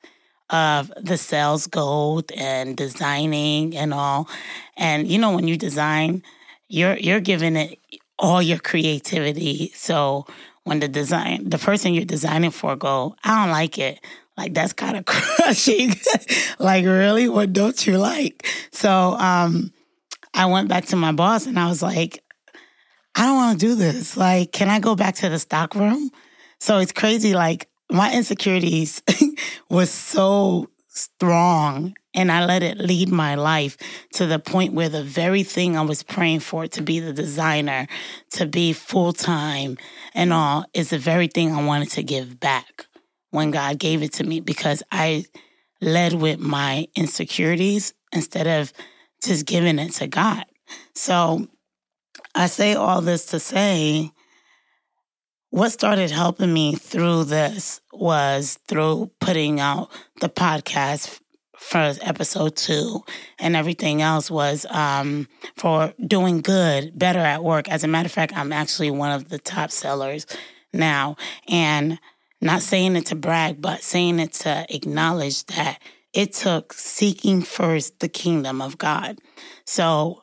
of 0.50 0.91
the 1.01 1.17
sales 1.17 1.67
gold 1.67 2.32
and 2.36 2.77
designing 2.77 3.75
and 3.75 3.94
all. 3.94 4.29
And 4.77 5.08
you 5.08 5.17
know, 5.17 5.36
when 5.36 5.48
you 5.48 5.58
design, 5.58 6.24
you're 6.67 6.98
you're 6.98 7.20
giving 7.20 7.55
it 7.55 7.79
all 8.17 8.41
your 8.41 8.60
creativity. 8.60 9.72
So 9.75 10.25
when 10.63 10.79
the 10.79 10.88
design 10.88 11.50
the 11.50 11.58
person 11.58 11.94
you're 11.94 12.05
designing 12.05 12.51
for 12.51 12.75
go, 12.75 13.15
I 13.24 13.44
don't 13.44 13.51
like 13.51 13.77
it. 13.77 14.00
Like 14.38 14.54
that's 14.54 14.74
kind 14.74 14.98
of 14.98 15.06
crushing. 15.06 15.96
like 16.60 16.86
really? 16.86 17.30
What 17.30 17.54
don't 17.54 17.86
you 17.86 17.98
like? 17.98 18.48
So 18.72 18.89
um 18.92 19.72
I 20.34 20.48
went 20.48 20.68
back 20.68 20.86
to 20.88 20.96
my 20.96 21.13
boss 21.13 21.46
and 21.46 21.58
I 21.58 21.70
was 21.70 21.82
like, 21.82 22.24
I 23.15 23.25
don't 23.25 23.36
want 23.36 23.60
to 23.60 23.65
do 23.65 23.75
this. 23.75 24.18
Like, 24.18 24.51
can 24.51 24.70
I 24.70 24.80
go 24.80 24.96
back 24.96 25.15
to 25.15 25.30
the 25.30 25.39
stock 25.39 25.74
room? 25.75 26.12
So 26.60 26.80
it's 26.80 26.92
crazy. 26.92 27.34
Like 27.34 27.70
my 27.89 28.13
insecurities 28.13 29.01
was 29.70 29.89
so 29.89 30.70
strong 30.89 31.96
and 32.13 32.32
I 32.32 32.46
let 32.46 32.63
it 32.63 32.77
lead 32.77 33.10
my 33.10 33.36
life 33.36 33.77
to 34.13 34.25
the 34.25 34.39
point 34.39 34.74
where 34.74 34.89
the 34.89 35.04
very 35.04 35.44
thing 35.44 35.77
I 35.77 35.82
was 35.82 36.04
praying 36.04 36.39
for 36.39 36.68
to 36.68 36.82
be 36.82 37.00
the 37.00 37.13
designer, 37.13 37.88
to 38.32 38.46
be 38.46 38.74
full 38.74 39.13
time 39.13 39.77
and 40.13 40.34
all 40.34 40.65
is 40.74 40.89
the 40.89 40.98
very 40.98 41.27
thing 41.27 41.54
I 41.54 41.63
wanted 41.63 41.92
to 41.92 42.04
give 42.04 42.39
back 42.39 42.88
when 43.36 43.51
God 43.51 43.77
gave 43.77 44.01
it 44.01 44.13
to 44.13 44.24
me 44.24 44.39
because 44.39 44.82
I 44.92 45.25
led 45.82 46.13
with 46.13 46.39
my 46.39 46.88
insecurities 46.96 47.94
instead 48.12 48.48
of 48.48 48.74
just 49.24 49.46
giving 49.46 49.77
it 49.77 49.94
to 49.94 50.08
God. 50.08 50.46
So 50.94 51.48
I 52.34 52.48
say 52.48 52.74
all 52.74 53.01
this 53.01 53.27
to 53.27 53.39
say 53.39 54.12
what 55.50 55.70
started 55.70 56.12
helping 56.12 56.51
me 56.51 56.75
through 56.75 57.25
this 57.25 57.80
was 57.94 58.60
through 58.68 59.12
putting 59.22 59.60
out 59.60 59.89
the 60.20 60.27
podcast 60.27 61.20
for 61.58 61.94
episode 62.01 62.56
two 62.56 63.01
and 63.39 63.56
everything 63.56 64.01
else 64.01 64.30
was 64.30 64.65
um, 64.70 65.27
for 65.56 65.94
doing 66.06 66.42
good, 66.42 66.98
better 66.98 67.20
at 67.20 67.44
work. 67.44 67.70
As 67.70 67.84
a 67.84 67.88
matter 67.88 68.08
of 68.08 68.12
fact, 68.12 68.36
I'm 68.36 68.51
actually 68.51 68.92
one 68.92 69.12
of 69.12 69.30
the 69.30 69.39
top 69.39 69.72
sellers 69.72 70.27
now. 70.74 71.15
And 71.48 72.00
not 72.42 72.62
saying 72.62 72.96
it 72.96 73.08
to 73.08 73.15
brag, 73.15 73.62
but 73.62 73.82
saying 73.82 74.20
it 74.20 74.34
to 74.34 74.65
acknowledge 74.70 75.46
that 75.46 75.80
it 76.13 76.34
took 76.34 76.74
seeking 76.74 77.42
first 77.42 78.00
the 78.00 78.08
kingdom 78.08 78.62
of 78.62 78.77
God. 78.77 79.20
So, 79.65 80.22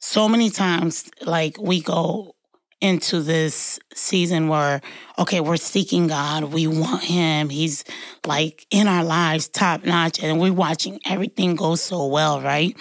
so 0.00 0.28
many 0.28 0.50
times, 0.50 1.10
like 1.24 1.58
we 1.60 1.80
go 1.80 2.36
into 2.80 3.20
this 3.20 3.80
season 3.92 4.48
where, 4.48 4.80
okay, 5.18 5.40
we're 5.40 5.56
seeking 5.56 6.06
God. 6.06 6.44
We 6.44 6.66
want 6.66 7.02
Him. 7.02 7.48
He's 7.48 7.84
like 8.24 8.66
in 8.70 8.86
our 8.86 9.02
lives, 9.02 9.48
top 9.48 9.84
notch, 9.84 10.22
and 10.22 10.40
we're 10.40 10.52
watching 10.52 11.00
everything 11.04 11.56
go 11.56 11.74
so 11.74 12.06
well, 12.06 12.40
right? 12.40 12.76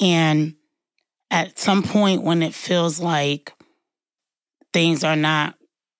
And 0.00 0.54
at 1.30 1.58
some 1.58 1.82
point 1.82 2.22
when 2.22 2.42
it 2.42 2.54
feels 2.54 2.98
like 3.00 3.52
things 4.72 5.04
are 5.04 5.16
not 5.16 5.54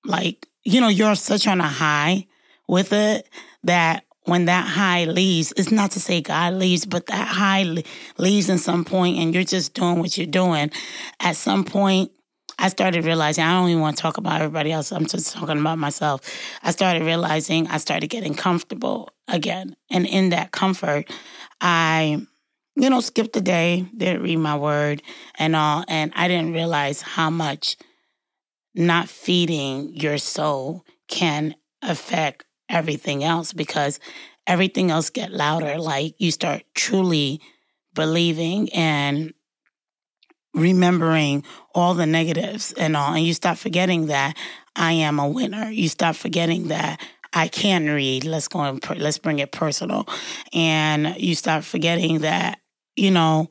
like, 0.04 0.46
you 0.66 0.80
know, 0.80 0.88
you're 0.88 1.14
such 1.14 1.46
on 1.46 1.60
a 1.60 1.68
high 1.68 2.26
with 2.66 2.92
it 2.92 3.28
that 3.62 4.04
when 4.24 4.46
that 4.46 4.66
high 4.66 5.04
leaves, 5.04 5.52
it's 5.56 5.70
not 5.70 5.92
to 5.92 6.00
say 6.00 6.20
God 6.20 6.54
leaves, 6.54 6.84
but 6.84 7.06
that 7.06 7.28
high 7.28 7.84
leaves 8.18 8.48
in 8.48 8.58
some 8.58 8.84
point 8.84 9.16
and 9.18 9.32
you're 9.32 9.44
just 9.44 9.74
doing 9.74 10.00
what 10.00 10.18
you're 10.18 10.26
doing. 10.26 10.72
At 11.20 11.36
some 11.36 11.62
point, 11.62 12.10
I 12.58 12.68
started 12.68 13.04
realizing 13.04 13.44
I 13.44 13.52
don't 13.52 13.68
even 13.68 13.80
want 13.80 13.96
to 13.96 14.02
talk 14.02 14.16
about 14.16 14.40
everybody 14.40 14.72
else. 14.72 14.90
I'm 14.90 15.06
just 15.06 15.32
talking 15.32 15.60
about 15.60 15.78
myself. 15.78 16.22
I 16.64 16.72
started 16.72 17.04
realizing 17.04 17.68
I 17.68 17.76
started 17.76 18.08
getting 18.08 18.34
comfortable 18.34 19.10
again. 19.28 19.76
And 19.88 20.04
in 20.04 20.30
that 20.30 20.50
comfort, 20.50 21.08
I, 21.60 22.26
you 22.74 22.90
know, 22.90 23.00
skipped 23.00 23.36
a 23.36 23.40
day, 23.40 23.86
didn't 23.96 24.22
read 24.22 24.38
my 24.38 24.56
word 24.56 25.00
and 25.38 25.54
all. 25.54 25.84
And 25.86 26.12
I 26.16 26.26
didn't 26.26 26.54
realize 26.54 27.02
how 27.02 27.30
much 27.30 27.76
not 28.76 29.08
feeding 29.08 29.94
your 29.94 30.18
soul 30.18 30.84
can 31.08 31.54
affect 31.82 32.44
everything 32.68 33.24
else 33.24 33.52
because 33.52 33.98
everything 34.46 34.90
else 34.90 35.10
get 35.10 35.32
louder. 35.32 35.78
Like 35.78 36.14
you 36.18 36.30
start 36.30 36.62
truly 36.74 37.40
believing 37.94 38.72
and 38.72 39.32
remembering 40.54 41.44
all 41.74 41.94
the 41.94 42.06
negatives 42.06 42.72
and 42.72 42.96
all. 42.96 43.14
And 43.14 43.24
you 43.24 43.34
stop 43.34 43.56
forgetting 43.56 44.06
that 44.06 44.36
I 44.74 44.92
am 44.92 45.18
a 45.18 45.28
winner. 45.28 45.70
You 45.70 45.88
stop 45.88 46.16
forgetting 46.16 46.68
that 46.68 47.00
I 47.32 47.48
can 47.48 47.86
read. 47.86 48.24
Let's 48.24 48.48
go 48.48 48.60
and 48.60 48.98
let's 48.98 49.18
bring 49.18 49.38
it 49.38 49.52
personal. 49.52 50.06
And 50.52 51.16
you 51.18 51.34
start 51.34 51.64
forgetting 51.64 52.20
that, 52.20 52.60
you 52.94 53.10
know, 53.10 53.48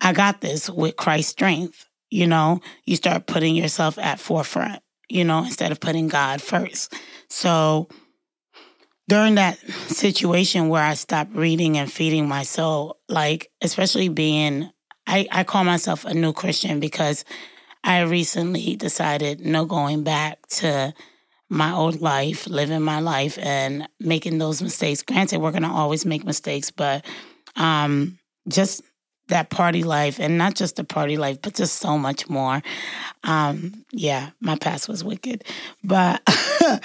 I 0.00 0.12
got 0.12 0.40
this 0.40 0.70
with 0.70 0.96
Christ's 0.96 1.32
strength. 1.32 1.87
You 2.10 2.26
know, 2.26 2.60
you 2.84 2.96
start 2.96 3.26
putting 3.26 3.54
yourself 3.54 3.98
at 3.98 4.20
forefront, 4.20 4.82
you 5.08 5.24
know, 5.24 5.40
instead 5.40 5.72
of 5.72 5.80
putting 5.80 6.08
God 6.08 6.40
first. 6.40 6.94
So 7.28 7.88
during 9.08 9.36
that 9.36 9.58
situation 9.88 10.68
where 10.68 10.82
I 10.82 10.94
stopped 10.94 11.34
reading 11.34 11.76
and 11.76 11.90
feeding 11.90 12.28
my 12.28 12.42
soul, 12.42 12.98
like, 13.08 13.50
especially 13.62 14.08
being 14.08 14.70
I, 15.08 15.26
I 15.32 15.44
call 15.44 15.64
myself 15.64 16.04
a 16.04 16.12
new 16.12 16.34
Christian 16.34 16.80
because 16.80 17.24
I 17.82 18.00
recently 18.00 18.76
decided 18.76 19.40
no 19.40 19.64
going 19.64 20.04
back 20.04 20.46
to 20.48 20.92
my 21.48 21.72
old 21.72 22.02
life, 22.02 22.46
living 22.46 22.82
my 22.82 23.00
life 23.00 23.38
and 23.40 23.88
making 23.98 24.36
those 24.36 24.60
mistakes. 24.60 25.02
Granted, 25.02 25.38
we're 25.38 25.50
going 25.50 25.62
to 25.62 25.70
always 25.70 26.04
make 26.04 26.24
mistakes, 26.24 26.70
but 26.70 27.06
um, 27.56 28.18
just 28.48 28.82
that 29.28 29.50
party 29.50 29.82
life 29.82 30.18
and 30.18 30.36
not 30.36 30.54
just 30.54 30.76
the 30.76 30.84
party 30.84 31.16
life, 31.16 31.40
but 31.42 31.54
just 31.54 31.76
so 31.76 31.98
much 31.98 32.28
more. 32.28 32.62
Um, 33.24 33.84
yeah, 33.92 34.30
my 34.40 34.56
past 34.56 34.88
was 34.88 35.04
wicked, 35.04 35.44
but 35.84 36.22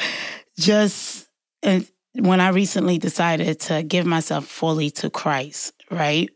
just 0.57 1.27
when 2.15 2.41
I 2.41 2.50
recently 2.50 2.97
decided 2.97 3.59
to 3.62 3.83
give 3.83 4.05
myself 4.05 4.45
fully 4.45 4.89
to 4.91 5.09
Christ, 5.09 5.73
right? 5.89 6.29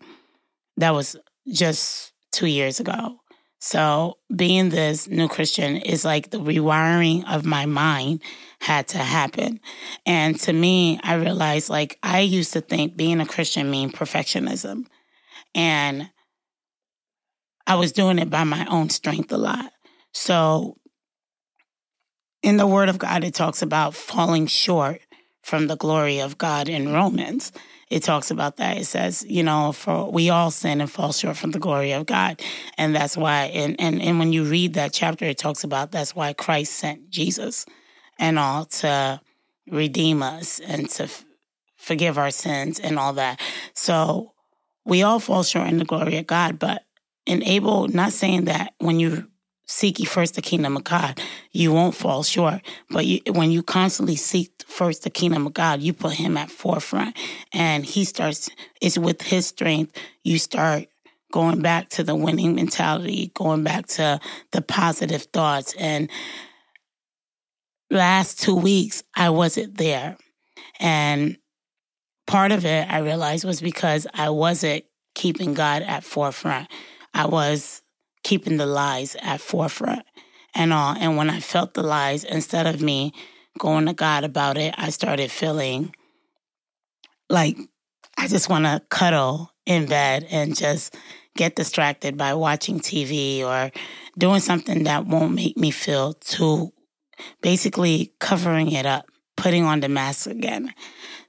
That 0.77 0.93
was 0.93 1.15
just 1.47 2.13
two 2.31 2.47
years 2.47 2.79
ago. 2.79 3.19
So 3.59 4.17
being 4.33 4.69
this 4.69 5.07
new 5.07 5.27
Christian 5.27 5.77
is 5.77 6.05
like 6.05 6.29
the 6.29 6.39
rewiring 6.39 7.27
of 7.27 7.45
my 7.45 7.65
mind 7.65 8.21
had 8.59 8.87
to 8.89 8.99
happen. 8.99 9.59
And 10.05 10.39
to 10.41 10.53
me, 10.53 10.99
I 11.03 11.15
realized 11.15 11.69
like 11.69 11.97
I 12.03 12.19
used 12.19 12.53
to 12.53 12.61
think 12.61 12.95
being 12.95 13.19
a 13.19 13.25
Christian 13.25 13.69
mean 13.69 13.91
perfectionism. 13.91 14.85
And 15.57 16.09
I 17.65 17.75
was 17.75 17.91
doing 17.91 18.17
it 18.17 18.29
by 18.29 18.45
my 18.45 18.65
own 18.67 18.89
strength 18.89 19.29
a 19.33 19.37
lot. 19.37 19.73
So 20.13 20.77
in 22.41 22.55
the 22.55 22.67
word 22.67 22.87
of 22.87 22.97
God, 22.97 23.25
it 23.25 23.33
talks 23.33 23.61
about 23.61 23.93
falling 23.93 24.47
short 24.47 25.01
from 25.43 25.67
the 25.67 25.75
glory 25.75 26.21
of 26.21 26.37
God 26.37 26.69
in 26.69 26.93
Romans 26.93 27.51
it 27.89 28.03
talks 28.03 28.31
about 28.31 28.57
that. 28.57 28.77
It 28.77 28.85
says, 28.85 29.25
you 29.27 29.43
know, 29.43 29.71
for 29.71 30.11
we 30.11 30.29
all 30.29 30.51
sin 30.51 30.81
and 30.81 30.91
fall 30.91 31.13
short 31.13 31.37
from 31.37 31.51
the 31.51 31.59
glory 31.59 31.93
of 31.93 32.05
God. 32.05 32.41
And 32.77 32.93
that's 32.93 33.15
why 33.15 33.45
and 33.45 33.79
and, 33.79 34.01
and 34.01 34.19
when 34.19 34.33
you 34.33 34.43
read 34.43 34.73
that 34.73 34.93
chapter, 34.93 35.25
it 35.25 35.37
talks 35.37 35.63
about 35.63 35.91
that's 35.91 36.15
why 36.15 36.33
Christ 36.33 36.73
sent 36.73 37.09
Jesus 37.09 37.65
and 38.19 38.37
all 38.37 38.65
to 38.65 39.21
redeem 39.69 40.21
us 40.21 40.59
and 40.59 40.89
to 40.91 41.03
f- 41.03 41.25
forgive 41.77 42.17
our 42.17 42.31
sins 42.31 42.79
and 42.79 42.99
all 42.99 43.13
that. 43.13 43.39
So 43.73 44.33
we 44.88 45.03
all 45.03 45.20
fall 45.20 45.44
short 45.44 45.67
in 45.67 45.77
the 45.77 45.86
glory 45.86 46.17
of 46.17 46.27
God, 46.27 46.58
but 46.58 46.84
enable 47.25 47.89
not 47.89 48.13
saying 48.13 48.46
that 48.46 48.74
when 48.79 49.00
you 49.00 49.27
seek 49.65 50.00
ye 50.00 50.06
first 50.06 50.36
the 50.36 50.41
kingdom 50.41 50.77
of 50.77 50.86
God, 50.86 51.22
you 51.51 51.74
won't 51.74 51.94
fall 51.94 52.24
short. 52.24 52.62
But 52.89 53.06
you, 53.06 53.20
when 53.34 53.51
you 53.51 53.62
constantly 53.63 54.15
seek 54.15 54.51
first 54.65 55.03
the 55.03 55.10
kingdom 55.10 55.46
of 55.46 55.53
God, 55.53 55.82
you 55.82 55.91
put 55.91 56.13
Him 56.13 56.38
at 56.38 56.50
forefront, 56.50 57.17
and 57.51 57.86
He 57.86 58.06
starts. 58.06 58.50
It's 58.82 58.98
with 58.98 59.22
His 59.22 59.48
strength 59.48 59.94
you 60.24 60.39
start 60.39 60.88
going 61.34 61.62
back 61.62 61.89
to 61.89 62.03
the 62.03 62.15
winning 62.15 62.56
mentality, 62.56 63.32
going 63.36 63.63
back 63.63 63.88
to 63.88 64.22
the 64.53 64.62
positive 64.62 65.24
thoughts. 65.24 65.75
And 65.77 66.10
last 67.91 68.39
two 68.39 68.56
weeks, 68.56 69.03
I 69.13 69.32
wasn't 69.32 69.77
there, 69.77 70.17
and 70.79 71.38
part 72.27 72.51
of 72.51 72.65
it 72.65 72.89
I 72.89 73.00
realized 73.00 73.46
was 73.46 73.62
because 73.62 74.05
I 74.13 74.29
wasn't 74.29 74.86
keeping 75.15 75.53
God 75.53 75.81
at 75.81 76.03
forefront. 76.03 76.69
I 77.13 77.25
was 77.25 77.81
keeping 78.24 78.57
the 78.57 78.65
lies 78.65 79.15
at 79.22 79.41
forefront 79.41 80.05
and 80.53 80.72
all. 80.72 80.96
And 81.00 81.17
when 81.17 81.29
I 81.29 81.39
felt 81.39 81.74
the 81.74 81.84
lies, 81.84 82.24
instead 82.24 82.67
of 82.67 82.81
me 82.81 83.13
going 83.57 83.86
to 83.88 83.93
God 83.93 84.24
about 84.24 84.57
it, 84.57 84.75
I 84.77 84.89
started 84.89 85.31
feeling 85.31 85.96
like 87.29 87.57
I 88.17 88.27
just 88.27 88.50
want 88.50 88.65
to 88.65 88.81
cuddle 88.89 89.51
in 89.65 89.86
bed 89.86 90.27
and 90.29 90.55
just 90.55 90.96
get 91.36 91.55
distracted 91.55 92.17
by 92.17 92.34
watching 92.34 92.79
TV 92.79 93.43
or 93.43 93.72
doing 94.17 94.39
something 94.39 94.84
that 94.84 95.05
won't 95.05 95.36
make 95.36 95.57
me 95.57 95.72
feel 95.72 96.13
too 96.13 96.74
basically 97.41 98.13
covering 98.19 98.72
it 98.72 98.86
up 98.86 99.05
putting 99.36 99.63
on 99.63 99.79
the 99.79 99.88
mask 99.89 100.27
again. 100.27 100.74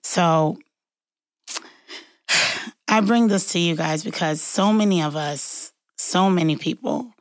So 0.03 0.59
I 2.91 3.01
bring 3.03 3.29
this 3.29 3.53
to 3.53 3.59
you 3.59 3.77
guys 3.77 4.03
because 4.03 4.41
so 4.41 4.73
many 4.73 5.03
of 5.03 5.15
us, 5.15 5.73
so 5.97 6.31
many 6.31 6.57
people 6.57 7.13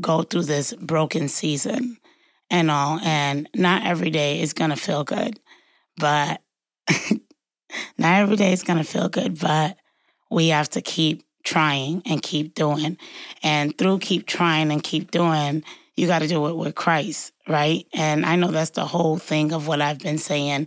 go 0.00 0.22
through 0.22 0.42
this 0.42 0.74
broken 0.74 1.28
season 1.28 1.98
and 2.50 2.70
all, 2.70 2.98
and 2.98 3.48
not 3.54 3.86
every 3.86 4.10
day 4.10 4.40
is 4.40 4.52
going 4.52 4.70
to 4.70 4.76
feel 4.76 5.04
good, 5.04 5.38
but 5.96 6.42
not 7.98 8.20
every 8.20 8.34
day 8.34 8.52
is 8.52 8.64
going 8.64 8.78
to 8.78 8.84
feel 8.84 9.08
good, 9.08 9.38
but 9.38 9.76
we 10.28 10.48
have 10.48 10.68
to 10.70 10.82
keep 10.82 11.24
trying 11.44 12.02
and 12.04 12.20
keep 12.20 12.54
doing. 12.54 12.98
And 13.44 13.78
through 13.78 14.00
keep 14.00 14.26
trying 14.26 14.72
and 14.72 14.82
keep 14.82 15.12
doing, 15.12 15.62
you 15.94 16.08
got 16.08 16.20
to 16.20 16.28
do 16.28 16.48
it 16.48 16.56
with 16.56 16.74
Christ, 16.74 17.32
right? 17.46 17.86
And 17.94 18.26
I 18.26 18.34
know 18.34 18.48
that's 18.48 18.70
the 18.70 18.86
whole 18.86 19.18
thing 19.18 19.52
of 19.52 19.68
what 19.68 19.80
I've 19.80 20.00
been 20.00 20.18
saying 20.18 20.66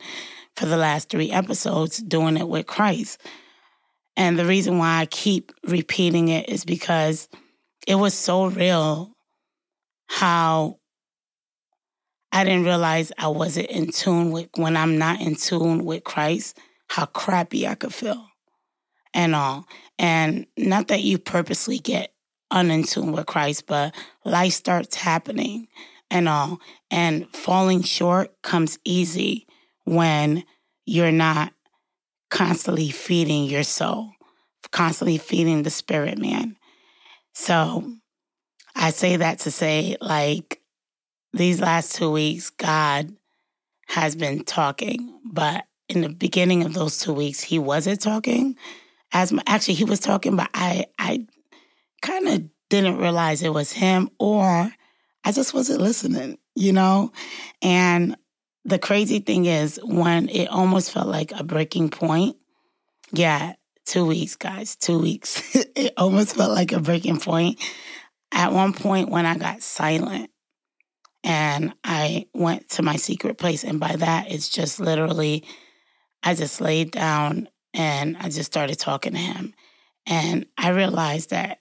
for 0.56 0.66
the 0.66 0.78
last 0.78 1.10
three 1.10 1.32
episodes, 1.32 1.98
doing 1.98 2.38
it 2.38 2.48
with 2.48 2.68
Christ. 2.68 3.20
And 4.18 4.40
the 4.40 4.46
reason 4.46 4.78
why 4.78 5.00
I 5.00 5.06
keep 5.08 5.52
repeating 5.68 6.30
it 6.30 6.50
is 6.50 6.64
because 6.66 7.28
it 7.88 7.96
was 7.96 8.14
so 8.14 8.48
real 8.48 9.12
how 10.08 10.80
I 12.32 12.44
didn't 12.44 12.66
realize 12.66 13.12
I 13.18 13.28
wasn't 13.28 13.70
in 13.70 13.92
tune 13.92 14.32
with, 14.32 14.50
when 14.56 14.76
I'm 14.76 14.98
not 14.98 15.22
in 15.22 15.36
tune 15.36 15.86
with 15.86 16.04
Christ, 16.04 16.58
how 16.90 17.06
crappy 17.06 17.68
I 17.68 17.76
could 17.76 17.94
feel 17.94 18.28
and 19.14 19.36
all. 19.36 19.66
And 19.98 20.46
not 20.58 20.90
that 20.90 21.02
you 21.02 21.18
purposely 21.18 21.80
get 21.80 22.14
unintuned 22.52 23.14
with 23.14 23.26
Christ, 23.26 23.66
but 23.66 23.96
life 24.24 24.54
starts 24.54 24.96
happening 24.96 25.68
and 26.12 26.28
all. 26.28 26.60
And 26.92 27.28
falling 27.34 27.82
short 27.82 28.42
comes 28.42 28.78
easy 28.84 29.48
when 29.86 30.44
you're 30.86 31.12
not 31.12 31.54
constantly 32.36 32.90
feeding 32.90 33.46
your 33.46 33.64
soul, 33.64 34.12
constantly 34.74 35.18
feeding 35.18 35.64
the 35.64 35.70
spirit 35.70 36.18
man. 36.18 36.58
So 37.34 37.94
I 38.76 38.90
say 38.90 39.16
that 39.16 39.40
to 39.40 39.52
say, 39.52 39.96
like, 40.02 40.60
these 41.32 41.62
last 41.62 41.96
two 41.96 42.12
weeks, 42.12 42.50
God 42.50 43.16
has 43.88 44.18
been 44.18 44.44
talking, 44.44 45.18
but 45.24 45.64
in 45.88 46.02
the 46.02 46.10
beginning 46.10 46.66
of 46.66 46.74
those 46.74 47.00
two 47.00 47.14
weeks, 47.14 47.42
he 47.42 47.58
wasn't 47.58 48.02
talking. 48.02 48.58
As 49.14 49.32
my, 49.32 49.42
actually, 49.48 49.76
he 49.76 49.86
was 49.86 50.02
talking, 50.02 50.36
but 50.36 50.50
I, 50.54 50.88
I 51.00 51.26
kind 52.02 52.28
of 52.28 52.44
didn't 52.70 52.98
realize 52.98 53.44
it 53.44 53.54
was 53.54 53.72
him, 53.72 54.10
or 54.20 54.74
I 55.24 55.32
just 55.32 55.54
wasn't 55.54 55.80
listening, 55.80 56.38
you 56.54 56.74
know. 56.74 57.14
And 57.62 58.18
the 58.66 58.80
crazy 58.80 59.20
thing 59.20 59.46
is, 59.46 59.80
when 59.84 60.28
it 60.30 60.48
almost 60.48 60.92
felt 60.92 61.08
like 61.08 61.32
a 61.32 61.44
breaking 61.44 61.90
point, 61.90 62.36
yeah, 63.12 63.54
two 63.86 64.06
weeks, 64.06 64.36
guys, 64.36 64.76
two 64.76 65.00
weeks. 65.00 65.56
it 65.76 65.94
almost 65.98 66.36
felt 66.36 66.52
like 66.52 66.72
a 66.72 66.80
breaking 66.80 67.20
point. 67.20 67.60
At 68.32 68.52
one 68.52 68.74
point, 68.74 69.10
when 69.10 69.26
I 69.26 69.38
got 69.38 69.62
silent 69.62 70.32
and 71.24 71.74
I 71.84 72.26
went 72.34 72.70
to 72.72 72.82
my 72.82 72.96
secret 72.96 73.38
place, 73.38 73.64
and 73.64 73.80
by 73.80 73.96
that, 73.96 74.32
it's 74.32 74.50
just 74.50 74.80
literally, 74.80 75.46
I 76.24 76.34
just 76.34 76.60
laid 76.60 76.92
down 76.92 77.48
and 77.74 78.18
I 78.18 78.30
just 78.30 78.52
started 78.52 78.80
talking 78.80 79.14
to 79.14 79.20
him. 79.20 79.54
And 80.08 80.48
I 80.58 80.70
realized 80.70 81.30
that 81.30 81.60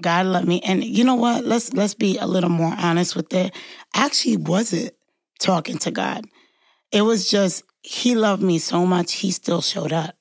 God 0.00 0.26
loved 0.26 0.48
me. 0.48 0.60
And 0.62 0.82
you 0.82 1.04
know 1.04 1.14
what? 1.14 1.44
Let's 1.44 1.72
let's 1.72 1.94
be 1.94 2.18
a 2.18 2.26
little 2.26 2.50
more 2.50 2.74
honest 2.76 3.14
with 3.14 3.32
it. 3.32 3.54
I 3.94 4.06
actually 4.06 4.36
wasn't 4.36 4.92
talking 5.38 5.78
to 5.78 5.90
God. 5.90 6.26
It 6.92 7.02
was 7.02 7.28
just 7.28 7.64
he 7.82 8.14
loved 8.14 8.42
me 8.42 8.58
so 8.58 8.86
much 8.86 9.14
he 9.14 9.30
still 9.30 9.60
showed 9.60 9.92
up. 9.92 10.16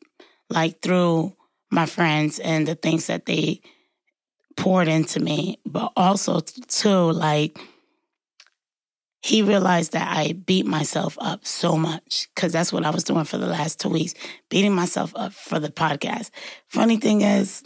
Like 0.50 0.82
through 0.82 1.36
my 1.70 1.86
friends 1.86 2.40
and 2.40 2.68
the 2.68 2.76
things 2.76 3.08
that 3.08 3.26
they 3.26 3.62
poured 4.58 4.88
into 4.88 5.20
me, 5.20 5.60
but 5.66 5.92
also 5.96 6.40
too 6.40 7.12
like 7.12 7.58
he 9.24 9.44
realized 9.44 9.92
that 9.94 10.16
I 10.16 10.34
beat 10.34 10.66
myself 10.66 11.18
up 11.22 11.46
so 11.46 11.78
much 11.78 12.28
because 12.34 12.52
that's 12.52 12.74
what 12.74 12.86
I 12.86 12.90
was 12.90 13.04
doing 13.04 13.24
for 13.24 13.38
the 13.38 13.46
last 13.46 13.80
two 13.80 13.90
weeks, 13.90 14.16
beating 14.50 14.74
myself 14.74 15.14
up 15.16 15.34
for 15.34 15.60
the 15.60 15.70
podcast. 15.70 16.32
Funny 16.70 16.98
thing 16.98 17.22
is, 17.22 17.64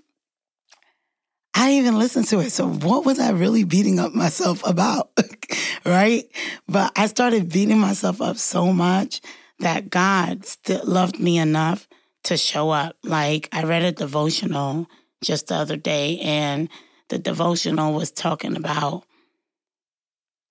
I 1.57 1.69
didn't 1.69 1.85
even 1.85 1.99
listen 1.99 2.23
to 2.25 2.39
it. 2.39 2.51
So 2.51 2.67
what 2.67 3.05
was 3.05 3.17
I 3.17 3.31
really 3.31 3.63
beating 3.63 3.97
up 3.97 4.13
myself 4.13 4.61
about? 4.67 5.09
right? 5.85 6.25
But 6.67 6.91
I 6.97 7.07
started 7.07 7.51
beating 7.51 7.79
myself 7.79 8.21
up 8.21 8.37
so 8.37 8.73
much 8.73 9.21
that 9.59 9.89
God 9.89 10.45
still 10.45 10.81
loved 10.83 11.17
me 11.17 11.37
enough 11.37 11.87
to 12.25 12.35
show 12.35 12.71
up. 12.71 12.97
Like 13.03 13.47
I 13.53 13.63
read 13.63 13.83
a 13.83 13.93
devotional 13.93 14.87
just 15.23 15.47
the 15.47 15.55
other 15.55 15.77
day 15.77 16.19
and 16.19 16.67
the 17.07 17.19
devotional 17.19 17.93
was 17.93 18.11
talking 18.11 18.57
about 18.57 19.05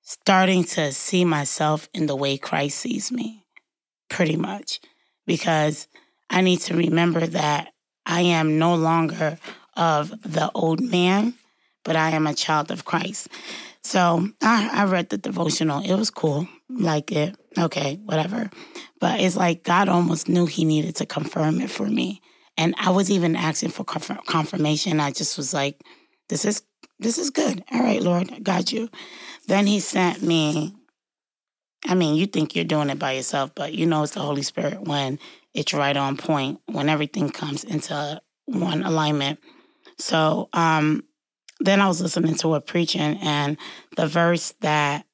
starting 0.01 0.65
to 0.65 0.93
see 0.93 1.25
myself 1.25 1.89
in 1.93 2.07
the 2.07 2.17
way 2.17 2.39
Christ 2.39 2.79
sees 2.79 3.13
me, 3.13 3.45
pretty 4.09 4.37
much, 4.37 4.81
because 5.27 5.87
I 6.31 6.41
need 6.41 6.61
to 6.61 6.77
remember 6.77 7.27
that 7.27 7.73
I 8.07 8.21
am 8.23 8.59
no 8.59 8.75
longer 8.75 9.39
of 9.77 10.11
the 10.23 10.51
old 10.55 10.81
man, 10.81 11.35
but 11.85 11.97
I 11.97 12.11
am 12.11 12.27
a 12.27 12.35
child 12.35 12.71
of 12.71 12.85
Christ. 12.85 13.29
So 13.83 14.29
I, 14.43 14.71
I 14.73 14.85
read 14.85 15.11
the 15.11 15.19
devotional. 15.19 15.83
It 15.85 15.95
was 15.95 16.11
cool. 16.11 16.49
Like 16.69 17.13
it. 17.13 17.37
Okay, 17.59 18.01
whatever. 18.05 18.51
But 19.01 19.21
it's 19.21 19.37
like 19.37 19.63
God 19.63 19.89
almost 19.89 20.29
knew 20.29 20.47
he 20.47 20.65
needed 20.65 20.97
to 20.97 21.07
confirm 21.07 21.61
it 21.61 21.71
for 21.71 21.87
me. 21.87 22.23
And 22.57 22.75
I 22.79 22.91
was 22.91 23.11
even 23.11 23.37
asking 23.37 23.71
for 23.71 23.85
confirmation. 23.85 25.01
I 25.01 25.11
just 25.11 25.37
was 25.37 25.53
like, 25.53 25.81
this 26.29 26.45
is 26.45 26.63
this 26.99 27.19
is 27.19 27.31
good. 27.31 27.65
All 27.73 27.81
right, 27.81 28.01
Lord, 28.01 28.33
I 28.33 28.39
got 28.39 28.73
you. 28.73 28.89
Then 29.47 29.67
he 29.67 29.81
sent 29.81 30.23
me, 30.23 30.75
I 31.87 31.95
mean, 31.95 32.15
you 32.15 32.27
think 32.27 32.55
you're 32.55 32.65
doing 32.65 32.89
it 32.89 32.99
by 32.99 33.13
yourself, 33.13 33.51
but 33.55 33.75
you 33.75 33.85
know 33.85 34.05
it's 34.05 34.13
the 34.13 34.21
Holy 34.21 34.43
Spirit 34.43 34.81
when 34.81 35.19
it's 35.53 35.75
right 35.75 35.97
on 35.97 36.17
point, 36.17 36.61
when 36.67 36.89
everything 36.89 37.31
comes 37.31 37.65
into 37.65 38.21
one 38.47 38.83
alignment. 38.83 39.41
So 39.99 40.49
um, 40.53 41.05
then 41.61 41.81
I 41.81 41.89
was 41.89 42.01
listening 42.01 42.35
to 42.37 42.55
a 42.55 42.61
preaching, 42.61 43.19
and 43.23 43.57
the 43.97 44.07
verse 44.07 44.55
that 44.61 45.07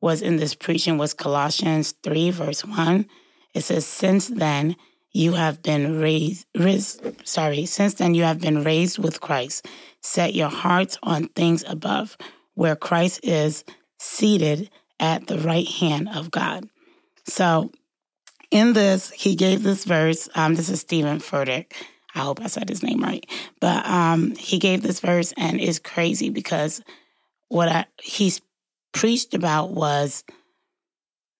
was 0.00 0.22
in 0.22 0.36
this 0.36 0.54
preaching 0.54 0.98
was 0.98 1.14
Colossians 1.14 1.94
3, 2.02 2.30
verse 2.30 2.64
1. 2.64 3.06
It 3.54 3.62
says, 3.62 3.86
Since 3.86 4.28
then, 4.28 4.76
you 5.12 5.32
have 5.32 5.62
been 5.62 6.00
raised, 6.00 6.46
raised, 6.56 7.02
sorry, 7.26 7.66
since 7.66 7.94
then 7.94 8.14
you 8.14 8.22
have 8.22 8.40
been 8.40 8.64
raised 8.64 8.98
with 8.98 9.20
Christ. 9.20 9.66
Set 10.00 10.34
your 10.34 10.48
hearts 10.48 10.98
on 11.02 11.28
things 11.28 11.64
above, 11.66 12.16
where 12.54 12.76
Christ 12.76 13.20
is 13.22 13.64
seated 13.98 14.70
at 14.98 15.26
the 15.26 15.38
right 15.38 15.66
hand 15.66 16.08
of 16.14 16.30
God. 16.30 16.68
So, 17.26 17.70
in 18.50 18.72
this, 18.72 19.10
he 19.10 19.36
gave 19.36 19.62
this 19.62 19.84
verse. 19.84 20.28
Um, 20.34 20.54
this 20.54 20.68
is 20.68 20.80
Steven 20.80 21.18
Furtick. 21.18 21.72
I 22.14 22.20
hope 22.20 22.40
I 22.40 22.46
said 22.48 22.68
his 22.68 22.82
name 22.82 23.02
right. 23.02 23.24
But 23.60 23.86
um, 23.86 24.34
he 24.36 24.58
gave 24.58 24.82
this 24.82 25.00
verse, 25.00 25.32
and 25.36 25.60
it's 25.60 25.78
crazy 25.78 26.30
because 26.30 26.82
what 27.48 27.68
I, 27.68 27.86
he's 28.02 28.40
preached 28.92 29.34
about 29.34 29.70
was 29.70 30.24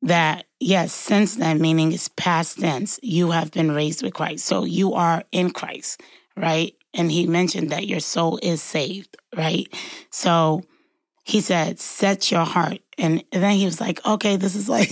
that 0.02 0.46
yes, 0.60 0.92
since 0.92 1.36
then, 1.36 1.60
meaning 1.60 1.92
it's 1.92 2.08
past 2.08 2.60
tense, 2.60 3.00
you 3.02 3.30
have 3.30 3.50
been 3.50 3.72
raised 3.72 4.02
with 4.02 4.14
Christ. 4.14 4.44
So 4.44 4.64
you 4.64 4.94
are 4.94 5.24
in 5.32 5.50
Christ, 5.50 6.00
right? 6.36 6.74
And 6.94 7.10
he 7.10 7.26
mentioned 7.26 7.70
that 7.70 7.86
your 7.86 8.00
soul 8.00 8.38
is 8.42 8.62
saved, 8.62 9.16
right? 9.36 9.68
So 10.10 10.62
he 11.24 11.40
said, 11.40 11.78
set 11.78 12.30
your 12.30 12.44
heart. 12.44 12.80
And 12.98 13.24
then 13.32 13.56
he 13.56 13.64
was 13.64 13.80
like, 13.80 14.04
okay, 14.06 14.36
this 14.36 14.54
is 14.54 14.68
like, 14.68 14.90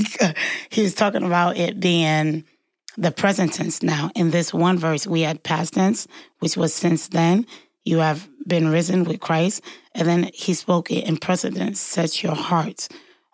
he 0.70 0.82
was 0.82 0.94
talking 0.94 1.24
about 1.24 1.56
it 1.56 1.80
being 1.80 2.44
the 2.98 3.12
present 3.12 3.54
tense 3.54 3.82
now. 3.82 4.10
In 4.16 4.30
this 4.32 4.52
one 4.52 4.76
verse, 4.76 5.06
we 5.06 5.20
had 5.20 5.44
past 5.44 5.74
tense, 5.74 6.08
which 6.40 6.56
was 6.56 6.74
since 6.74 7.08
then. 7.08 7.46
You 7.84 7.98
have 7.98 8.28
been 8.46 8.68
risen 8.68 9.04
with 9.04 9.20
Christ. 9.20 9.62
And 9.94 10.06
then 10.08 10.30
he 10.34 10.52
spoke 10.52 10.90
it 10.90 11.06
in 11.06 11.16
precedence, 11.16 11.80
set 11.80 12.22
your 12.22 12.34
hearts 12.34 12.88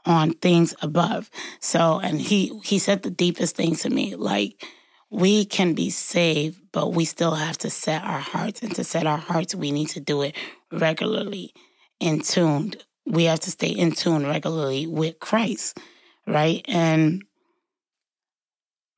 on 0.04 0.34
things 0.34 0.74
above. 0.82 1.30
So, 1.60 1.98
and 1.98 2.20
he, 2.20 2.60
he 2.62 2.78
said 2.78 3.02
the 3.02 3.10
deepest 3.10 3.56
thing 3.56 3.74
to 3.76 3.88
me, 3.88 4.14
like, 4.16 4.62
we 5.10 5.44
can 5.46 5.74
be 5.74 5.90
saved, 5.90 6.60
but 6.72 6.92
we 6.92 7.04
still 7.04 7.34
have 7.34 7.56
to 7.58 7.70
set 7.70 8.02
our 8.02 8.18
hearts. 8.18 8.62
And 8.62 8.74
to 8.74 8.84
set 8.84 9.06
our 9.06 9.18
hearts, 9.18 9.54
we 9.54 9.70
need 9.70 9.88
to 9.90 10.00
do 10.00 10.22
it 10.22 10.36
regularly, 10.72 11.54
in 12.00 12.20
tuned. 12.20 12.84
We 13.06 13.24
have 13.24 13.40
to 13.40 13.50
stay 13.50 13.68
in 13.68 13.92
tune 13.92 14.26
regularly 14.26 14.86
with 14.86 15.20
Christ, 15.20 15.78
right? 16.26 16.64
And 16.68 17.22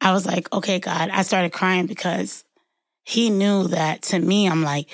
I 0.00 0.12
was 0.12 0.26
like, 0.26 0.52
okay, 0.52 0.78
God, 0.78 1.10
I 1.10 1.22
started 1.22 1.52
crying 1.52 1.86
because 1.86 2.44
he 3.04 3.30
knew 3.30 3.68
that 3.68 4.02
to 4.02 4.18
me, 4.18 4.48
I'm 4.48 4.62
like, 4.62 4.88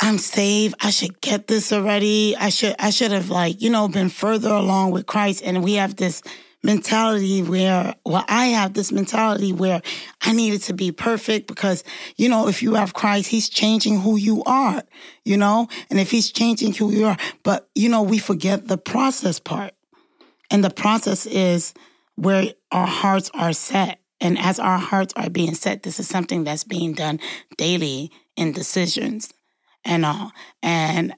I'm 0.00 0.18
saved. 0.18 0.74
I 0.80 0.90
should 0.90 1.20
get 1.20 1.46
this 1.46 1.72
already. 1.72 2.36
I 2.36 2.50
should, 2.50 2.76
I 2.78 2.90
should 2.90 3.10
have 3.10 3.30
like, 3.30 3.60
you 3.60 3.70
know, 3.70 3.88
been 3.88 4.08
further 4.08 4.50
along 4.50 4.92
with 4.92 5.06
Christ. 5.06 5.42
And 5.44 5.64
we 5.64 5.74
have 5.74 5.96
this 5.96 6.22
mentality 6.62 7.42
where, 7.42 7.94
well, 8.04 8.24
I 8.28 8.46
have 8.46 8.74
this 8.74 8.92
mentality 8.92 9.52
where 9.52 9.80
I 10.22 10.32
needed 10.32 10.62
to 10.62 10.74
be 10.74 10.92
perfect 10.92 11.46
because, 11.46 11.84
you 12.16 12.28
know, 12.28 12.48
if 12.48 12.62
you 12.62 12.74
have 12.74 12.94
Christ, 12.94 13.28
he's 13.28 13.48
changing 13.48 14.00
who 14.00 14.16
you 14.16 14.42
are, 14.44 14.82
you 15.24 15.36
know, 15.36 15.68
and 15.90 15.98
if 15.98 16.10
he's 16.10 16.30
changing 16.30 16.74
who 16.74 16.90
you 16.90 17.06
are, 17.06 17.16
but, 17.42 17.68
you 17.74 17.88
know, 17.88 18.02
we 18.02 18.18
forget 18.18 18.68
the 18.68 18.78
process 18.78 19.38
part. 19.38 19.72
And 20.50 20.64
the 20.64 20.70
process 20.70 21.26
is 21.26 21.74
where 22.18 22.52
our 22.72 22.86
hearts 22.86 23.30
are 23.32 23.52
set. 23.52 24.00
And 24.20 24.36
as 24.36 24.58
our 24.58 24.78
hearts 24.78 25.14
are 25.14 25.30
being 25.30 25.54
set, 25.54 25.84
this 25.84 26.00
is 26.00 26.08
something 26.08 26.42
that's 26.42 26.64
being 26.64 26.92
done 26.92 27.20
daily 27.56 28.10
in 28.36 28.50
decisions 28.50 29.32
and 29.84 30.04
all. 30.04 30.32
And 30.60 31.14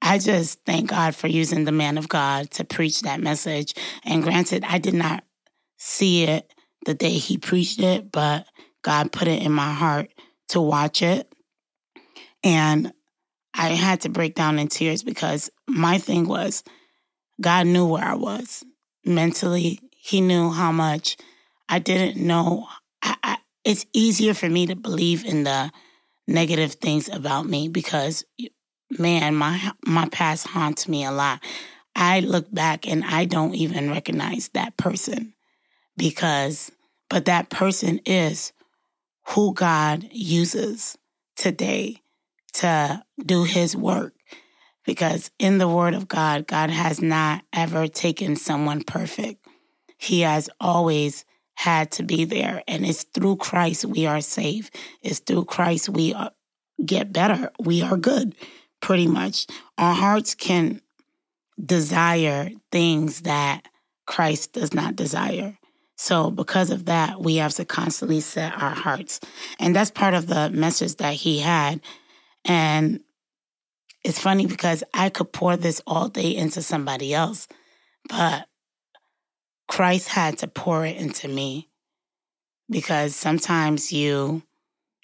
I 0.00 0.18
just 0.18 0.64
thank 0.64 0.90
God 0.90 1.16
for 1.16 1.26
using 1.26 1.64
the 1.64 1.72
man 1.72 1.98
of 1.98 2.08
God 2.08 2.52
to 2.52 2.64
preach 2.64 3.02
that 3.02 3.20
message. 3.20 3.74
And 4.04 4.22
granted, 4.22 4.62
I 4.64 4.78
did 4.78 4.94
not 4.94 5.24
see 5.76 6.22
it 6.22 6.54
the 6.86 6.94
day 6.94 7.10
he 7.10 7.36
preached 7.36 7.80
it, 7.80 8.12
but 8.12 8.46
God 8.82 9.10
put 9.10 9.26
it 9.26 9.42
in 9.42 9.50
my 9.50 9.72
heart 9.72 10.12
to 10.50 10.60
watch 10.60 11.02
it. 11.02 11.32
And 12.44 12.92
I 13.52 13.70
had 13.70 14.02
to 14.02 14.08
break 14.08 14.36
down 14.36 14.60
in 14.60 14.68
tears 14.68 15.02
because 15.02 15.50
my 15.66 15.98
thing 15.98 16.28
was 16.28 16.62
God 17.40 17.66
knew 17.66 17.86
where 17.88 18.04
I 18.04 18.14
was 18.14 18.64
mentally. 19.04 19.80
He 20.08 20.22
knew 20.22 20.50
how 20.50 20.72
much 20.72 21.18
I 21.68 21.80
didn't 21.80 22.16
know. 22.16 22.66
I, 23.02 23.16
I, 23.22 23.36
it's 23.62 23.84
easier 23.92 24.32
for 24.32 24.48
me 24.48 24.64
to 24.64 24.74
believe 24.74 25.22
in 25.26 25.44
the 25.44 25.70
negative 26.26 26.72
things 26.72 27.10
about 27.10 27.44
me 27.44 27.68
because 27.68 28.24
man, 28.98 29.34
my 29.34 29.72
my 29.84 30.08
past 30.08 30.46
haunts 30.46 30.88
me 30.88 31.04
a 31.04 31.12
lot. 31.12 31.44
I 31.94 32.20
look 32.20 32.46
back 32.50 32.88
and 32.88 33.04
I 33.04 33.26
don't 33.26 33.54
even 33.54 33.90
recognize 33.90 34.48
that 34.54 34.78
person 34.78 35.34
because 35.94 36.72
but 37.10 37.26
that 37.26 37.50
person 37.50 38.00
is 38.06 38.54
who 39.26 39.52
God 39.52 40.08
uses 40.10 40.96
today 41.36 42.00
to 42.54 43.04
do 43.22 43.44
his 43.44 43.76
work 43.76 44.14
because 44.86 45.30
in 45.38 45.58
the 45.58 45.68
word 45.68 45.92
of 45.92 46.08
God 46.08 46.46
God 46.46 46.70
has 46.70 47.02
not 47.02 47.42
ever 47.52 47.88
taken 47.88 48.36
someone 48.36 48.82
perfect. 48.84 49.44
He 49.98 50.20
has 50.22 50.48
always 50.60 51.24
had 51.54 51.90
to 51.90 52.04
be 52.04 52.24
there 52.24 52.62
and 52.68 52.86
it's 52.86 53.02
through 53.02 53.36
Christ 53.36 53.84
we 53.84 54.06
are 54.06 54.20
saved. 54.20 54.74
It's 55.02 55.18
through 55.18 55.46
Christ 55.46 55.88
we 55.88 56.14
are, 56.14 56.30
get 56.84 57.12
better. 57.12 57.50
We 57.58 57.82
are 57.82 57.96
good 57.96 58.34
pretty 58.80 59.08
much. 59.08 59.46
Our 59.76 59.94
hearts 59.94 60.34
can 60.34 60.80
desire 61.62 62.50
things 62.70 63.22
that 63.22 63.66
Christ 64.06 64.52
does 64.52 64.72
not 64.72 64.96
desire. 64.96 65.58
So, 65.96 66.30
because 66.30 66.70
of 66.70 66.84
that, 66.84 67.20
we 67.20 67.36
have 67.36 67.54
to 67.54 67.64
constantly 67.64 68.20
set 68.20 68.52
our 68.52 68.70
hearts. 68.70 69.18
And 69.58 69.74
that's 69.74 69.90
part 69.90 70.14
of 70.14 70.28
the 70.28 70.48
message 70.48 70.94
that 70.96 71.14
he 71.14 71.40
had. 71.40 71.80
And 72.44 73.00
it's 74.04 74.20
funny 74.20 74.46
because 74.46 74.84
I 74.94 75.10
could 75.10 75.32
pour 75.32 75.56
this 75.56 75.82
all 75.88 76.08
day 76.08 76.36
into 76.36 76.62
somebody 76.62 77.12
else, 77.12 77.48
but 78.08 78.46
Christ 79.78 80.08
had 80.08 80.38
to 80.38 80.48
pour 80.48 80.84
it 80.84 80.96
into 80.96 81.28
me 81.28 81.68
because 82.68 83.14
sometimes 83.14 83.92
you, 83.92 84.42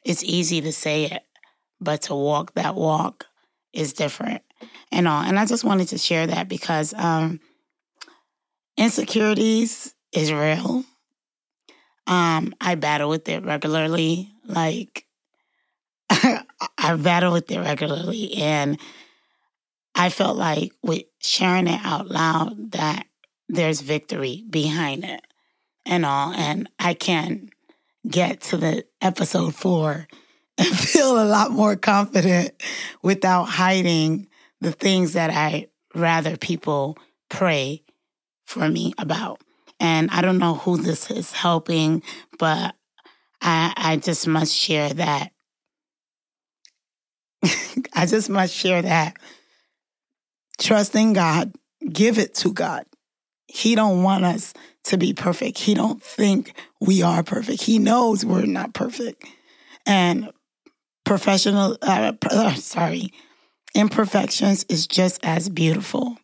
it's 0.04 0.24
easy 0.24 0.60
to 0.62 0.72
say 0.72 1.04
it, 1.04 1.22
but 1.80 2.02
to 2.02 2.14
walk 2.16 2.54
that 2.54 2.74
walk 2.74 3.26
is 3.72 3.92
different 3.92 4.42
and 4.90 5.06
all. 5.06 5.22
And 5.22 5.38
I 5.38 5.46
just 5.46 5.62
wanted 5.62 5.86
to 5.90 5.98
share 5.98 6.26
that 6.26 6.48
because 6.48 6.92
um, 6.94 7.38
insecurities 8.76 9.94
is 10.12 10.32
real. 10.32 10.82
Um, 12.08 12.52
I 12.60 12.74
battle 12.74 13.08
with 13.08 13.28
it 13.28 13.44
regularly. 13.44 14.32
Like 14.44 15.06
I 16.10 16.96
battle 16.98 17.32
with 17.32 17.48
it 17.48 17.60
regularly, 17.60 18.34
and 18.38 18.80
I 19.94 20.08
felt 20.08 20.36
like 20.36 20.72
with 20.82 21.04
sharing 21.20 21.68
it 21.68 21.80
out 21.84 22.08
loud 22.08 22.72
that 22.72 23.06
there's 23.48 23.80
victory 23.80 24.44
behind 24.48 25.04
it 25.04 25.20
and 25.84 26.04
all. 26.04 26.32
And 26.32 26.68
I 26.78 26.94
can 26.94 27.50
get 28.08 28.40
to 28.42 28.56
the 28.56 28.84
episode 29.00 29.54
four 29.54 30.06
and 30.58 30.78
feel 30.78 31.20
a 31.20 31.24
lot 31.24 31.50
more 31.50 31.76
confident 31.76 32.52
without 33.02 33.44
hiding 33.44 34.28
the 34.60 34.72
things 34.72 35.14
that 35.14 35.30
I 35.30 35.68
rather 35.94 36.36
people 36.36 36.96
pray 37.28 37.82
for 38.46 38.68
me 38.68 38.94
about. 38.98 39.40
And 39.80 40.10
I 40.10 40.20
don't 40.20 40.38
know 40.38 40.54
who 40.54 40.76
this 40.76 41.10
is 41.10 41.32
helping, 41.32 42.02
but 42.38 42.74
I, 43.42 43.72
I 43.76 43.96
just 43.96 44.26
must 44.26 44.54
share 44.54 44.90
that. 44.94 45.32
I 47.94 48.06
just 48.06 48.30
must 48.30 48.54
share 48.54 48.82
that. 48.82 49.16
Trust 50.58 50.94
in 50.94 51.12
God, 51.12 51.52
give 51.92 52.18
it 52.18 52.34
to 52.36 52.52
God. 52.52 52.86
He 53.46 53.74
don't 53.74 54.02
want 54.02 54.24
us 54.24 54.54
to 54.84 54.98
be 54.98 55.12
perfect. 55.12 55.58
He 55.58 55.74
don't 55.74 56.02
think 56.02 56.54
we 56.80 57.02
are 57.02 57.22
perfect. 57.22 57.62
He 57.62 57.78
knows 57.78 58.24
we're 58.24 58.46
not 58.46 58.74
perfect. 58.74 59.24
And 59.86 60.30
professional, 61.04 61.76
uh, 61.82 62.12
uh, 62.30 62.54
sorry, 62.54 63.12
imperfections 63.74 64.64
is 64.68 64.86
just 64.86 65.24
as 65.24 65.48
beautiful. 65.48 66.16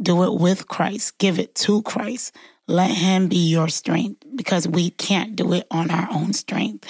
Do 0.00 0.22
it 0.24 0.40
with 0.40 0.68
Christ. 0.68 1.18
Give 1.18 1.38
it 1.38 1.54
to 1.56 1.82
Christ. 1.82 2.34
Let 2.66 2.90
Him 2.90 3.28
be 3.28 3.48
your 3.48 3.68
strength 3.68 4.24
because 4.34 4.66
we 4.66 4.90
can't 4.90 5.36
do 5.36 5.52
it 5.52 5.66
on 5.70 5.90
our 5.90 6.08
own 6.12 6.32
strength. 6.32 6.88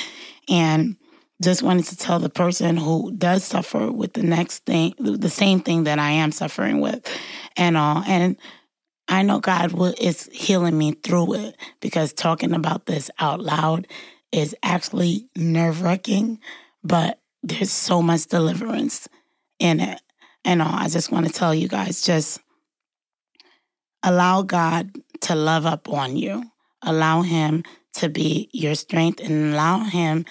And 0.49 0.97
just 1.43 1.63
wanted 1.63 1.87
to 1.87 1.97
tell 1.97 2.19
the 2.19 2.29
person 2.29 2.77
who 2.77 3.13
does 3.13 3.45
suffer 3.45 3.91
with 3.91 4.13
the 4.13 4.23
next 4.23 4.67
thing, 4.67 4.95
the 4.99 5.31
same 5.31 5.61
thing 5.61 5.85
that 5.85 5.99
I 5.99 6.11
am 6.11 6.33
suffering 6.33 6.81
with, 6.81 7.07
and 7.57 7.77
all. 7.79 8.05
And 8.07 8.37
I 9.11 9.23
know 9.23 9.41
God 9.41 9.73
will, 9.73 9.95
is 9.99 10.31
healing 10.33 10.79
me 10.79 10.93
through 10.93 11.35
it 11.35 11.57
because 11.81 12.13
talking 12.13 12.55
about 12.55 12.87
this 12.87 13.11
out 13.19 13.41
loud 13.41 13.87
is 14.33 14.55
actually 14.63 15.27
nerve 15.37 15.83
wracking 15.83 16.39
but 16.83 17.21
there's 17.43 17.71
so 17.71 18.03
much 18.03 18.27
deliverance 18.27 19.09
in 19.59 19.81
it. 19.81 20.01
And 20.45 20.63
all 20.63 20.75
I 20.75 20.89
just 20.89 21.13
want 21.13 21.27
to 21.27 21.33
tell 21.33 21.55
you 21.55 21.69
guys 21.69 22.03
just 22.03 22.41
allow 24.03 24.43
God 24.43 24.91
to 25.23 25.35
love 25.35 25.67
up 25.67 25.89
on 25.89 26.17
you, 26.17 26.45
allow 26.83 27.23
Him 27.23 27.65
to 27.95 28.09
be 28.09 28.49
your 28.53 28.75
strength, 28.75 29.21
and 29.21 29.53
allow 29.53 29.81
Him 29.81 30.25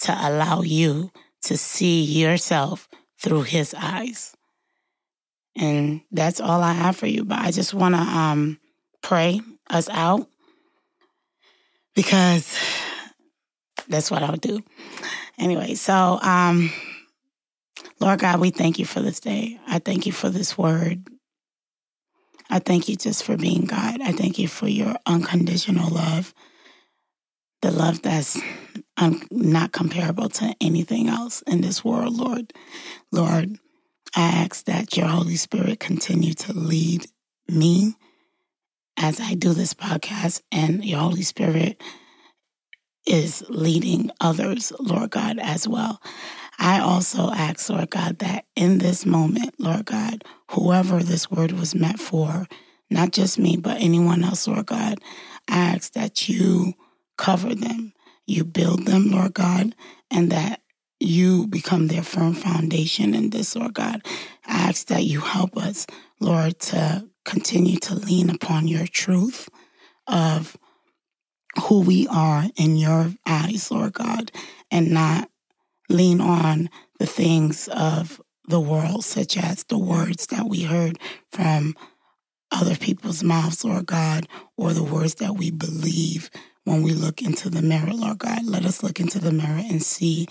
to 0.00 0.12
allow 0.12 0.62
you 0.62 1.10
to 1.42 1.56
see 1.56 2.02
yourself 2.02 2.88
through 3.18 3.42
His 3.42 3.74
eyes. 3.74 4.35
And 5.56 6.02
that's 6.12 6.40
all 6.40 6.62
I 6.62 6.72
have 6.72 6.96
for 6.96 7.06
you. 7.06 7.24
But 7.24 7.38
I 7.38 7.50
just 7.50 7.72
want 7.72 7.94
to 7.94 8.00
um, 8.00 8.60
pray 9.02 9.40
us 9.70 9.88
out 9.88 10.28
because 11.94 12.56
that's 13.88 14.10
what 14.10 14.22
I'll 14.22 14.36
do. 14.36 14.62
Anyway, 15.38 15.74
so 15.74 16.18
um, 16.22 16.72
Lord 18.00 18.20
God, 18.20 18.40
we 18.40 18.50
thank 18.50 18.78
you 18.78 18.84
for 18.84 19.00
this 19.00 19.20
day. 19.20 19.58
I 19.66 19.78
thank 19.78 20.06
you 20.06 20.12
for 20.12 20.28
this 20.28 20.56
word. 20.58 21.06
I 22.50 22.58
thank 22.58 22.88
you 22.88 22.96
just 22.96 23.24
for 23.24 23.36
being 23.36 23.64
God. 23.64 24.00
I 24.00 24.12
thank 24.12 24.38
you 24.38 24.48
for 24.48 24.68
your 24.68 24.94
unconditional 25.06 25.90
love, 25.90 26.32
the 27.62 27.70
love 27.70 28.02
that's 28.02 28.40
un- 28.96 29.22
not 29.30 29.72
comparable 29.72 30.28
to 30.28 30.54
anything 30.60 31.08
else 31.08 31.42
in 31.42 31.60
this 31.60 31.84
world, 31.84 32.14
Lord. 32.14 32.52
Lord, 33.10 33.58
I 34.16 34.22
ask 34.22 34.64
that 34.64 34.96
your 34.96 35.08
Holy 35.08 35.36
Spirit 35.36 35.78
continue 35.78 36.32
to 36.32 36.54
lead 36.54 37.06
me 37.48 37.94
as 38.96 39.20
I 39.20 39.34
do 39.34 39.52
this 39.52 39.74
podcast 39.74 40.40
and 40.50 40.82
your 40.82 41.00
Holy 41.00 41.20
Spirit 41.20 41.82
is 43.06 43.44
leading 43.50 44.10
others, 44.18 44.72
Lord 44.80 45.10
God, 45.10 45.38
as 45.38 45.68
well. 45.68 46.00
I 46.58 46.80
also 46.80 47.30
ask, 47.30 47.68
Lord 47.68 47.90
God, 47.90 48.20
that 48.20 48.46
in 48.56 48.78
this 48.78 49.04
moment, 49.04 49.54
Lord 49.58 49.84
God, 49.84 50.24
whoever 50.52 51.02
this 51.02 51.30
word 51.30 51.52
was 51.52 51.74
meant 51.74 52.00
for, 52.00 52.46
not 52.90 53.12
just 53.12 53.38
me, 53.38 53.58
but 53.58 53.82
anyone 53.82 54.24
else, 54.24 54.48
Lord 54.48 54.64
God, 54.64 54.98
I 55.46 55.74
ask 55.74 55.92
that 55.92 56.26
you 56.26 56.72
cover 57.18 57.54
them, 57.54 57.92
you 58.26 58.44
build 58.44 58.86
them, 58.86 59.10
Lord 59.10 59.34
God, 59.34 59.74
and 60.10 60.32
that 60.32 60.62
you 61.00 61.46
become 61.46 61.88
their 61.88 62.02
firm 62.02 62.34
foundation 62.34 63.14
in 63.14 63.30
this, 63.30 63.54
Lord 63.54 63.74
God. 63.74 64.02
I 64.46 64.68
ask 64.68 64.86
that 64.88 65.04
you 65.04 65.20
help 65.20 65.56
us, 65.56 65.86
Lord, 66.20 66.58
to 66.60 67.08
continue 67.24 67.78
to 67.80 67.94
lean 67.94 68.30
upon 68.30 68.68
your 68.68 68.86
truth 68.86 69.48
of 70.06 70.56
who 71.64 71.80
we 71.80 72.06
are 72.08 72.44
in 72.56 72.76
your 72.76 73.12
eyes, 73.26 73.70
Lord 73.70 73.94
God, 73.94 74.30
and 74.70 74.90
not 74.90 75.30
lean 75.88 76.20
on 76.20 76.68
the 76.98 77.06
things 77.06 77.68
of 77.68 78.20
the 78.48 78.60
world, 78.60 79.04
such 79.04 79.36
as 79.36 79.64
the 79.64 79.78
words 79.78 80.26
that 80.28 80.48
we 80.48 80.62
heard 80.62 80.98
from 81.30 81.74
other 82.52 82.76
people's 82.76 83.24
mouths, 83.24 83.64
Lord 83.64 83.86
God, 83.86 84.28
or 84.56 84.72
the 84.72 84.84
words 84.84 85.16
that 85.16 85.34
we 85.34 85.50
believe 85.50 86.30
when 86.66 86.82
we 86.82 86.92
look 86.92 87.22
into 87.22 87.48
the 87.48 87.62
mirror, 87.62 87.92
Lord 87.92 88.18
God. 88.18 88.44
Let 88.44 88.64
us 88.64 88.82
look 88.82 88.98
into 88.98 89.20
the 89.20 89.30
mirror 89.30 89.62
and 89.70 89.80
see 89.80 90.26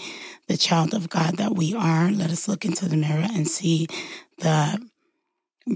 the 0.48 0.58
child 0.58 0.94
of 0.94 1.10
God 1.10 1.38
that 1.38 1.56
we 1.56 1.74
are. 1.74 2.12
Let 2.12 2.30
us 2.30 2.50
look 2.50 2.66
into 2.66 2.90
the 2.90 2.98
mirror 2.98 3.26
and 3.34 3.48
see 3.48 3.88
the 4.40 4.86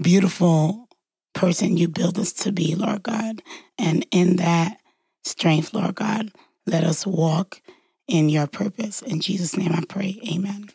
beautiful 0.02 0.86
person 1.32 1.78
you 1.78 1.88
build 1.88 2.18
us 2.18 2.34
to 2.34 2.52
be, 2.52 2.74
Lord 2.74 3.02
God. 3.02 3.42
And 3.78 4.06
in 4.10 4.36
that 4.36 4.76
strength, 5.24 5.72
Lord 5.72 5.94
God, 5.94 6.30
let 6.66 6.84
us 6.84 7.06
walk 7.06 7.62
in 8.06 8.28
your 8.28 8.46
purpose. 8.46 9.00
In 9.00 9.20
Jesus' 9.20 9.56
name 9.56 9.72
I 9.72 9.82
pray. 9.88 10.20
Amen. 10.30 10.68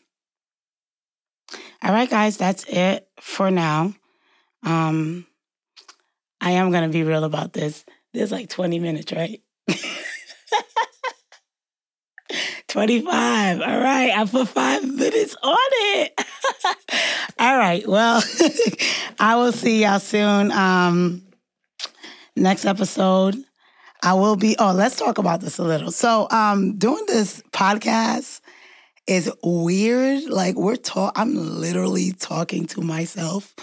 All 1.84 1.94
right, 1.94 2.10
guys, 2.10 2.38
that's 2.38 2.66
it 2.68 3.08
for 3.22 3.52
now. 3.52 3.94
Um, 4.64 5.28
I 6.42 6.52
am 6.52 6.72
going 6.72 6.90
to 6.90 6.94
be 6.94 7.04
real 7.04 7.24
about 7.24 7.54
this. 7.54 7.86
There's 8.14 8.32
like 8.32 8.50
20 8.50 8.80
minutes, 8.80 9.12
right? 9.14 9.44
25. 12.76 13.62
All 13.62 13.80
right. 13.80 14.12
I 14.14 14.26
put 14.26 14.50
five 14.50 14.84
minutes 14.84 15.34
on 15.42 15.58
it. 15.72 16.22
All 17.40 17.58
right. 17.58 17.88
Well, 17.88 18.22
I 19.20 19.38
will 19.38 19.54
see 19.54 19.84
y'all 19.84 20.02
soon. 20.02 20.52
Um, 20.52 21.26
next 22.36 22.66
episode, 22.66 23.38
I 24.04 24.16
will 24.16 24.36
be. 24.36 24.58
Oh, 24.60 24.74
let's 24.74 24.98
talk 24.98 25.20
about 25.20 25.40
this 25.40 25.58
a 25.58 25.64
little. 25.64 25.90
So, 25.90 26.28
um, 26.32 26.78
doing 26.78 27.06
this 27.08 27.42
podcast 27.54 28.42
is 29.08 29.32
weird. 29.42 30.26
Like 30.26 30.58
we're 30.58 30.76
talk. 30.76 31.14
I'm 31.16 31.34
literally 31.34 32.12
talking 32.12 32.66
to 32.68 32.82
myself. 32.82 33.56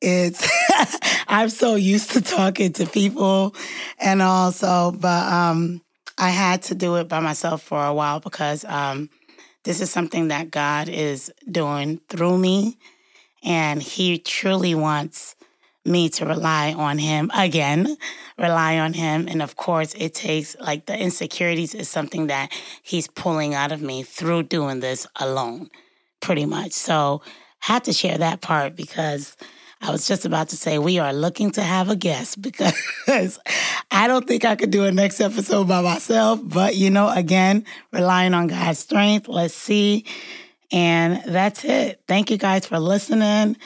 It's 0.00 0.48
I'm 1.28 1.50
so 1.50 1.74
used 1.74 2.12
to 2.12 2.22
talking 2.22 2.72
to 2.72 2.86
people 2.86 3.54
and 3.98 4.22
also, 4.22 4.92
but 4.92 5.30
um 5.30 5.82
I 6.18 6.30
had 6.30 6.62
to 6.64 6.74
do 6.74 6.96
it 6.96 7.08
by 7.08 7.20
myself 7.20 7.62
for 7.62 7.84
a 7.84 7.94
while 7.94 8.20
because 8.20 8.64
um 8.64 9.10
this 9.64 9.80
is 9.80 9.90
something 9.90 10.28
that 10.28 10.50
God 10.50 10.88
is 10.88 11.32
doing 11.50 12.00
through 12.08 12.38
me 12.38 12.78
and 13.42 13.82
he 13.82 14.18
truly 14.18 14.74
wants 14.74 15.34
me 15.84 16.08
to 16.08 16.26
rely 16.26 16.72
on 16.72 16.98
him 16.98 17.30
again, 17.34 17.96
rely 18.38 18.78
on 18.78 18.92
him. 18.92 19.26
And 19.28 19.40
of 19.40 19.56
course, 19.56 19.94
it 19.94 20.14
takes 20.14 20.56
like 20.58 20.86
the 20.86 20.98
insecurities 20.98 21.74
is 21.74 21.88
something 21.88 22.26
that 22.26 22.52
he's 22.82 23.06
pulling 23.08 23.54
out 23.54 23.72
of 23.72 23.80
me 23.80 24.02
through 24.02 24.44
doing 24.44 24.80
this 24.80 25.06
alone, 25.16 25.70
pretty 26.20 26.44
much. 26.44 26.72
So, 26.72 27.22
had 27.60 27.84
to 27.84 27.92
share 27.92 28.18
that 28.18 28.40
part 28.42 28.76
because 28.76 29.36
I 29.80 29.90
was 29.90 30.06
just 30.06 30.24
about 30.24 30.48
to 30.48 30.56
say 30.56 30.78
we 30.78 30.98
are 30.98 31.12
looking 31.12 31.50
to 31.52 31.62
have 31.62 31.90
a 31.90 31.96
guest 31.96 32.40
because 32.40 32.74
I 33.90 34.08
don't 34.08 34.26
think 34.26 34.44
I 34.44 34.56
could 34.56 34.70
do 34.70 34.84
a 34.84 34.92
next 34.92 35.20
episode 35.20 35.68
by 35.68 35.82
myself. 35.82 36.40
But 36.42 36.76
you 36.76 36.90
know, 36.90 37.08
again, 37.08 37.64
relying 37.92 38.34
on 38.34 38.46
God's 38.46 38.78
strength. 38.78 39.28
Let's 39.28 39.54
see. 39.54 40.04
And 40.72 41.22
that's 41.26 41.64
it. 41.64 42.02
Thank 42.08 42.30
you 42.30 42.38
guys 42.38 42.66
for 42.66 42.78
listening. 42.78 43.56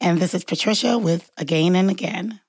And 0.00 0.20
this 0.20 0.34
is 0.34 0.44
Patricia 0.44 0.98
with 0.98 1.30
Again 1.36 1.74
and 1.74 1.90
Again. 1.90 2.40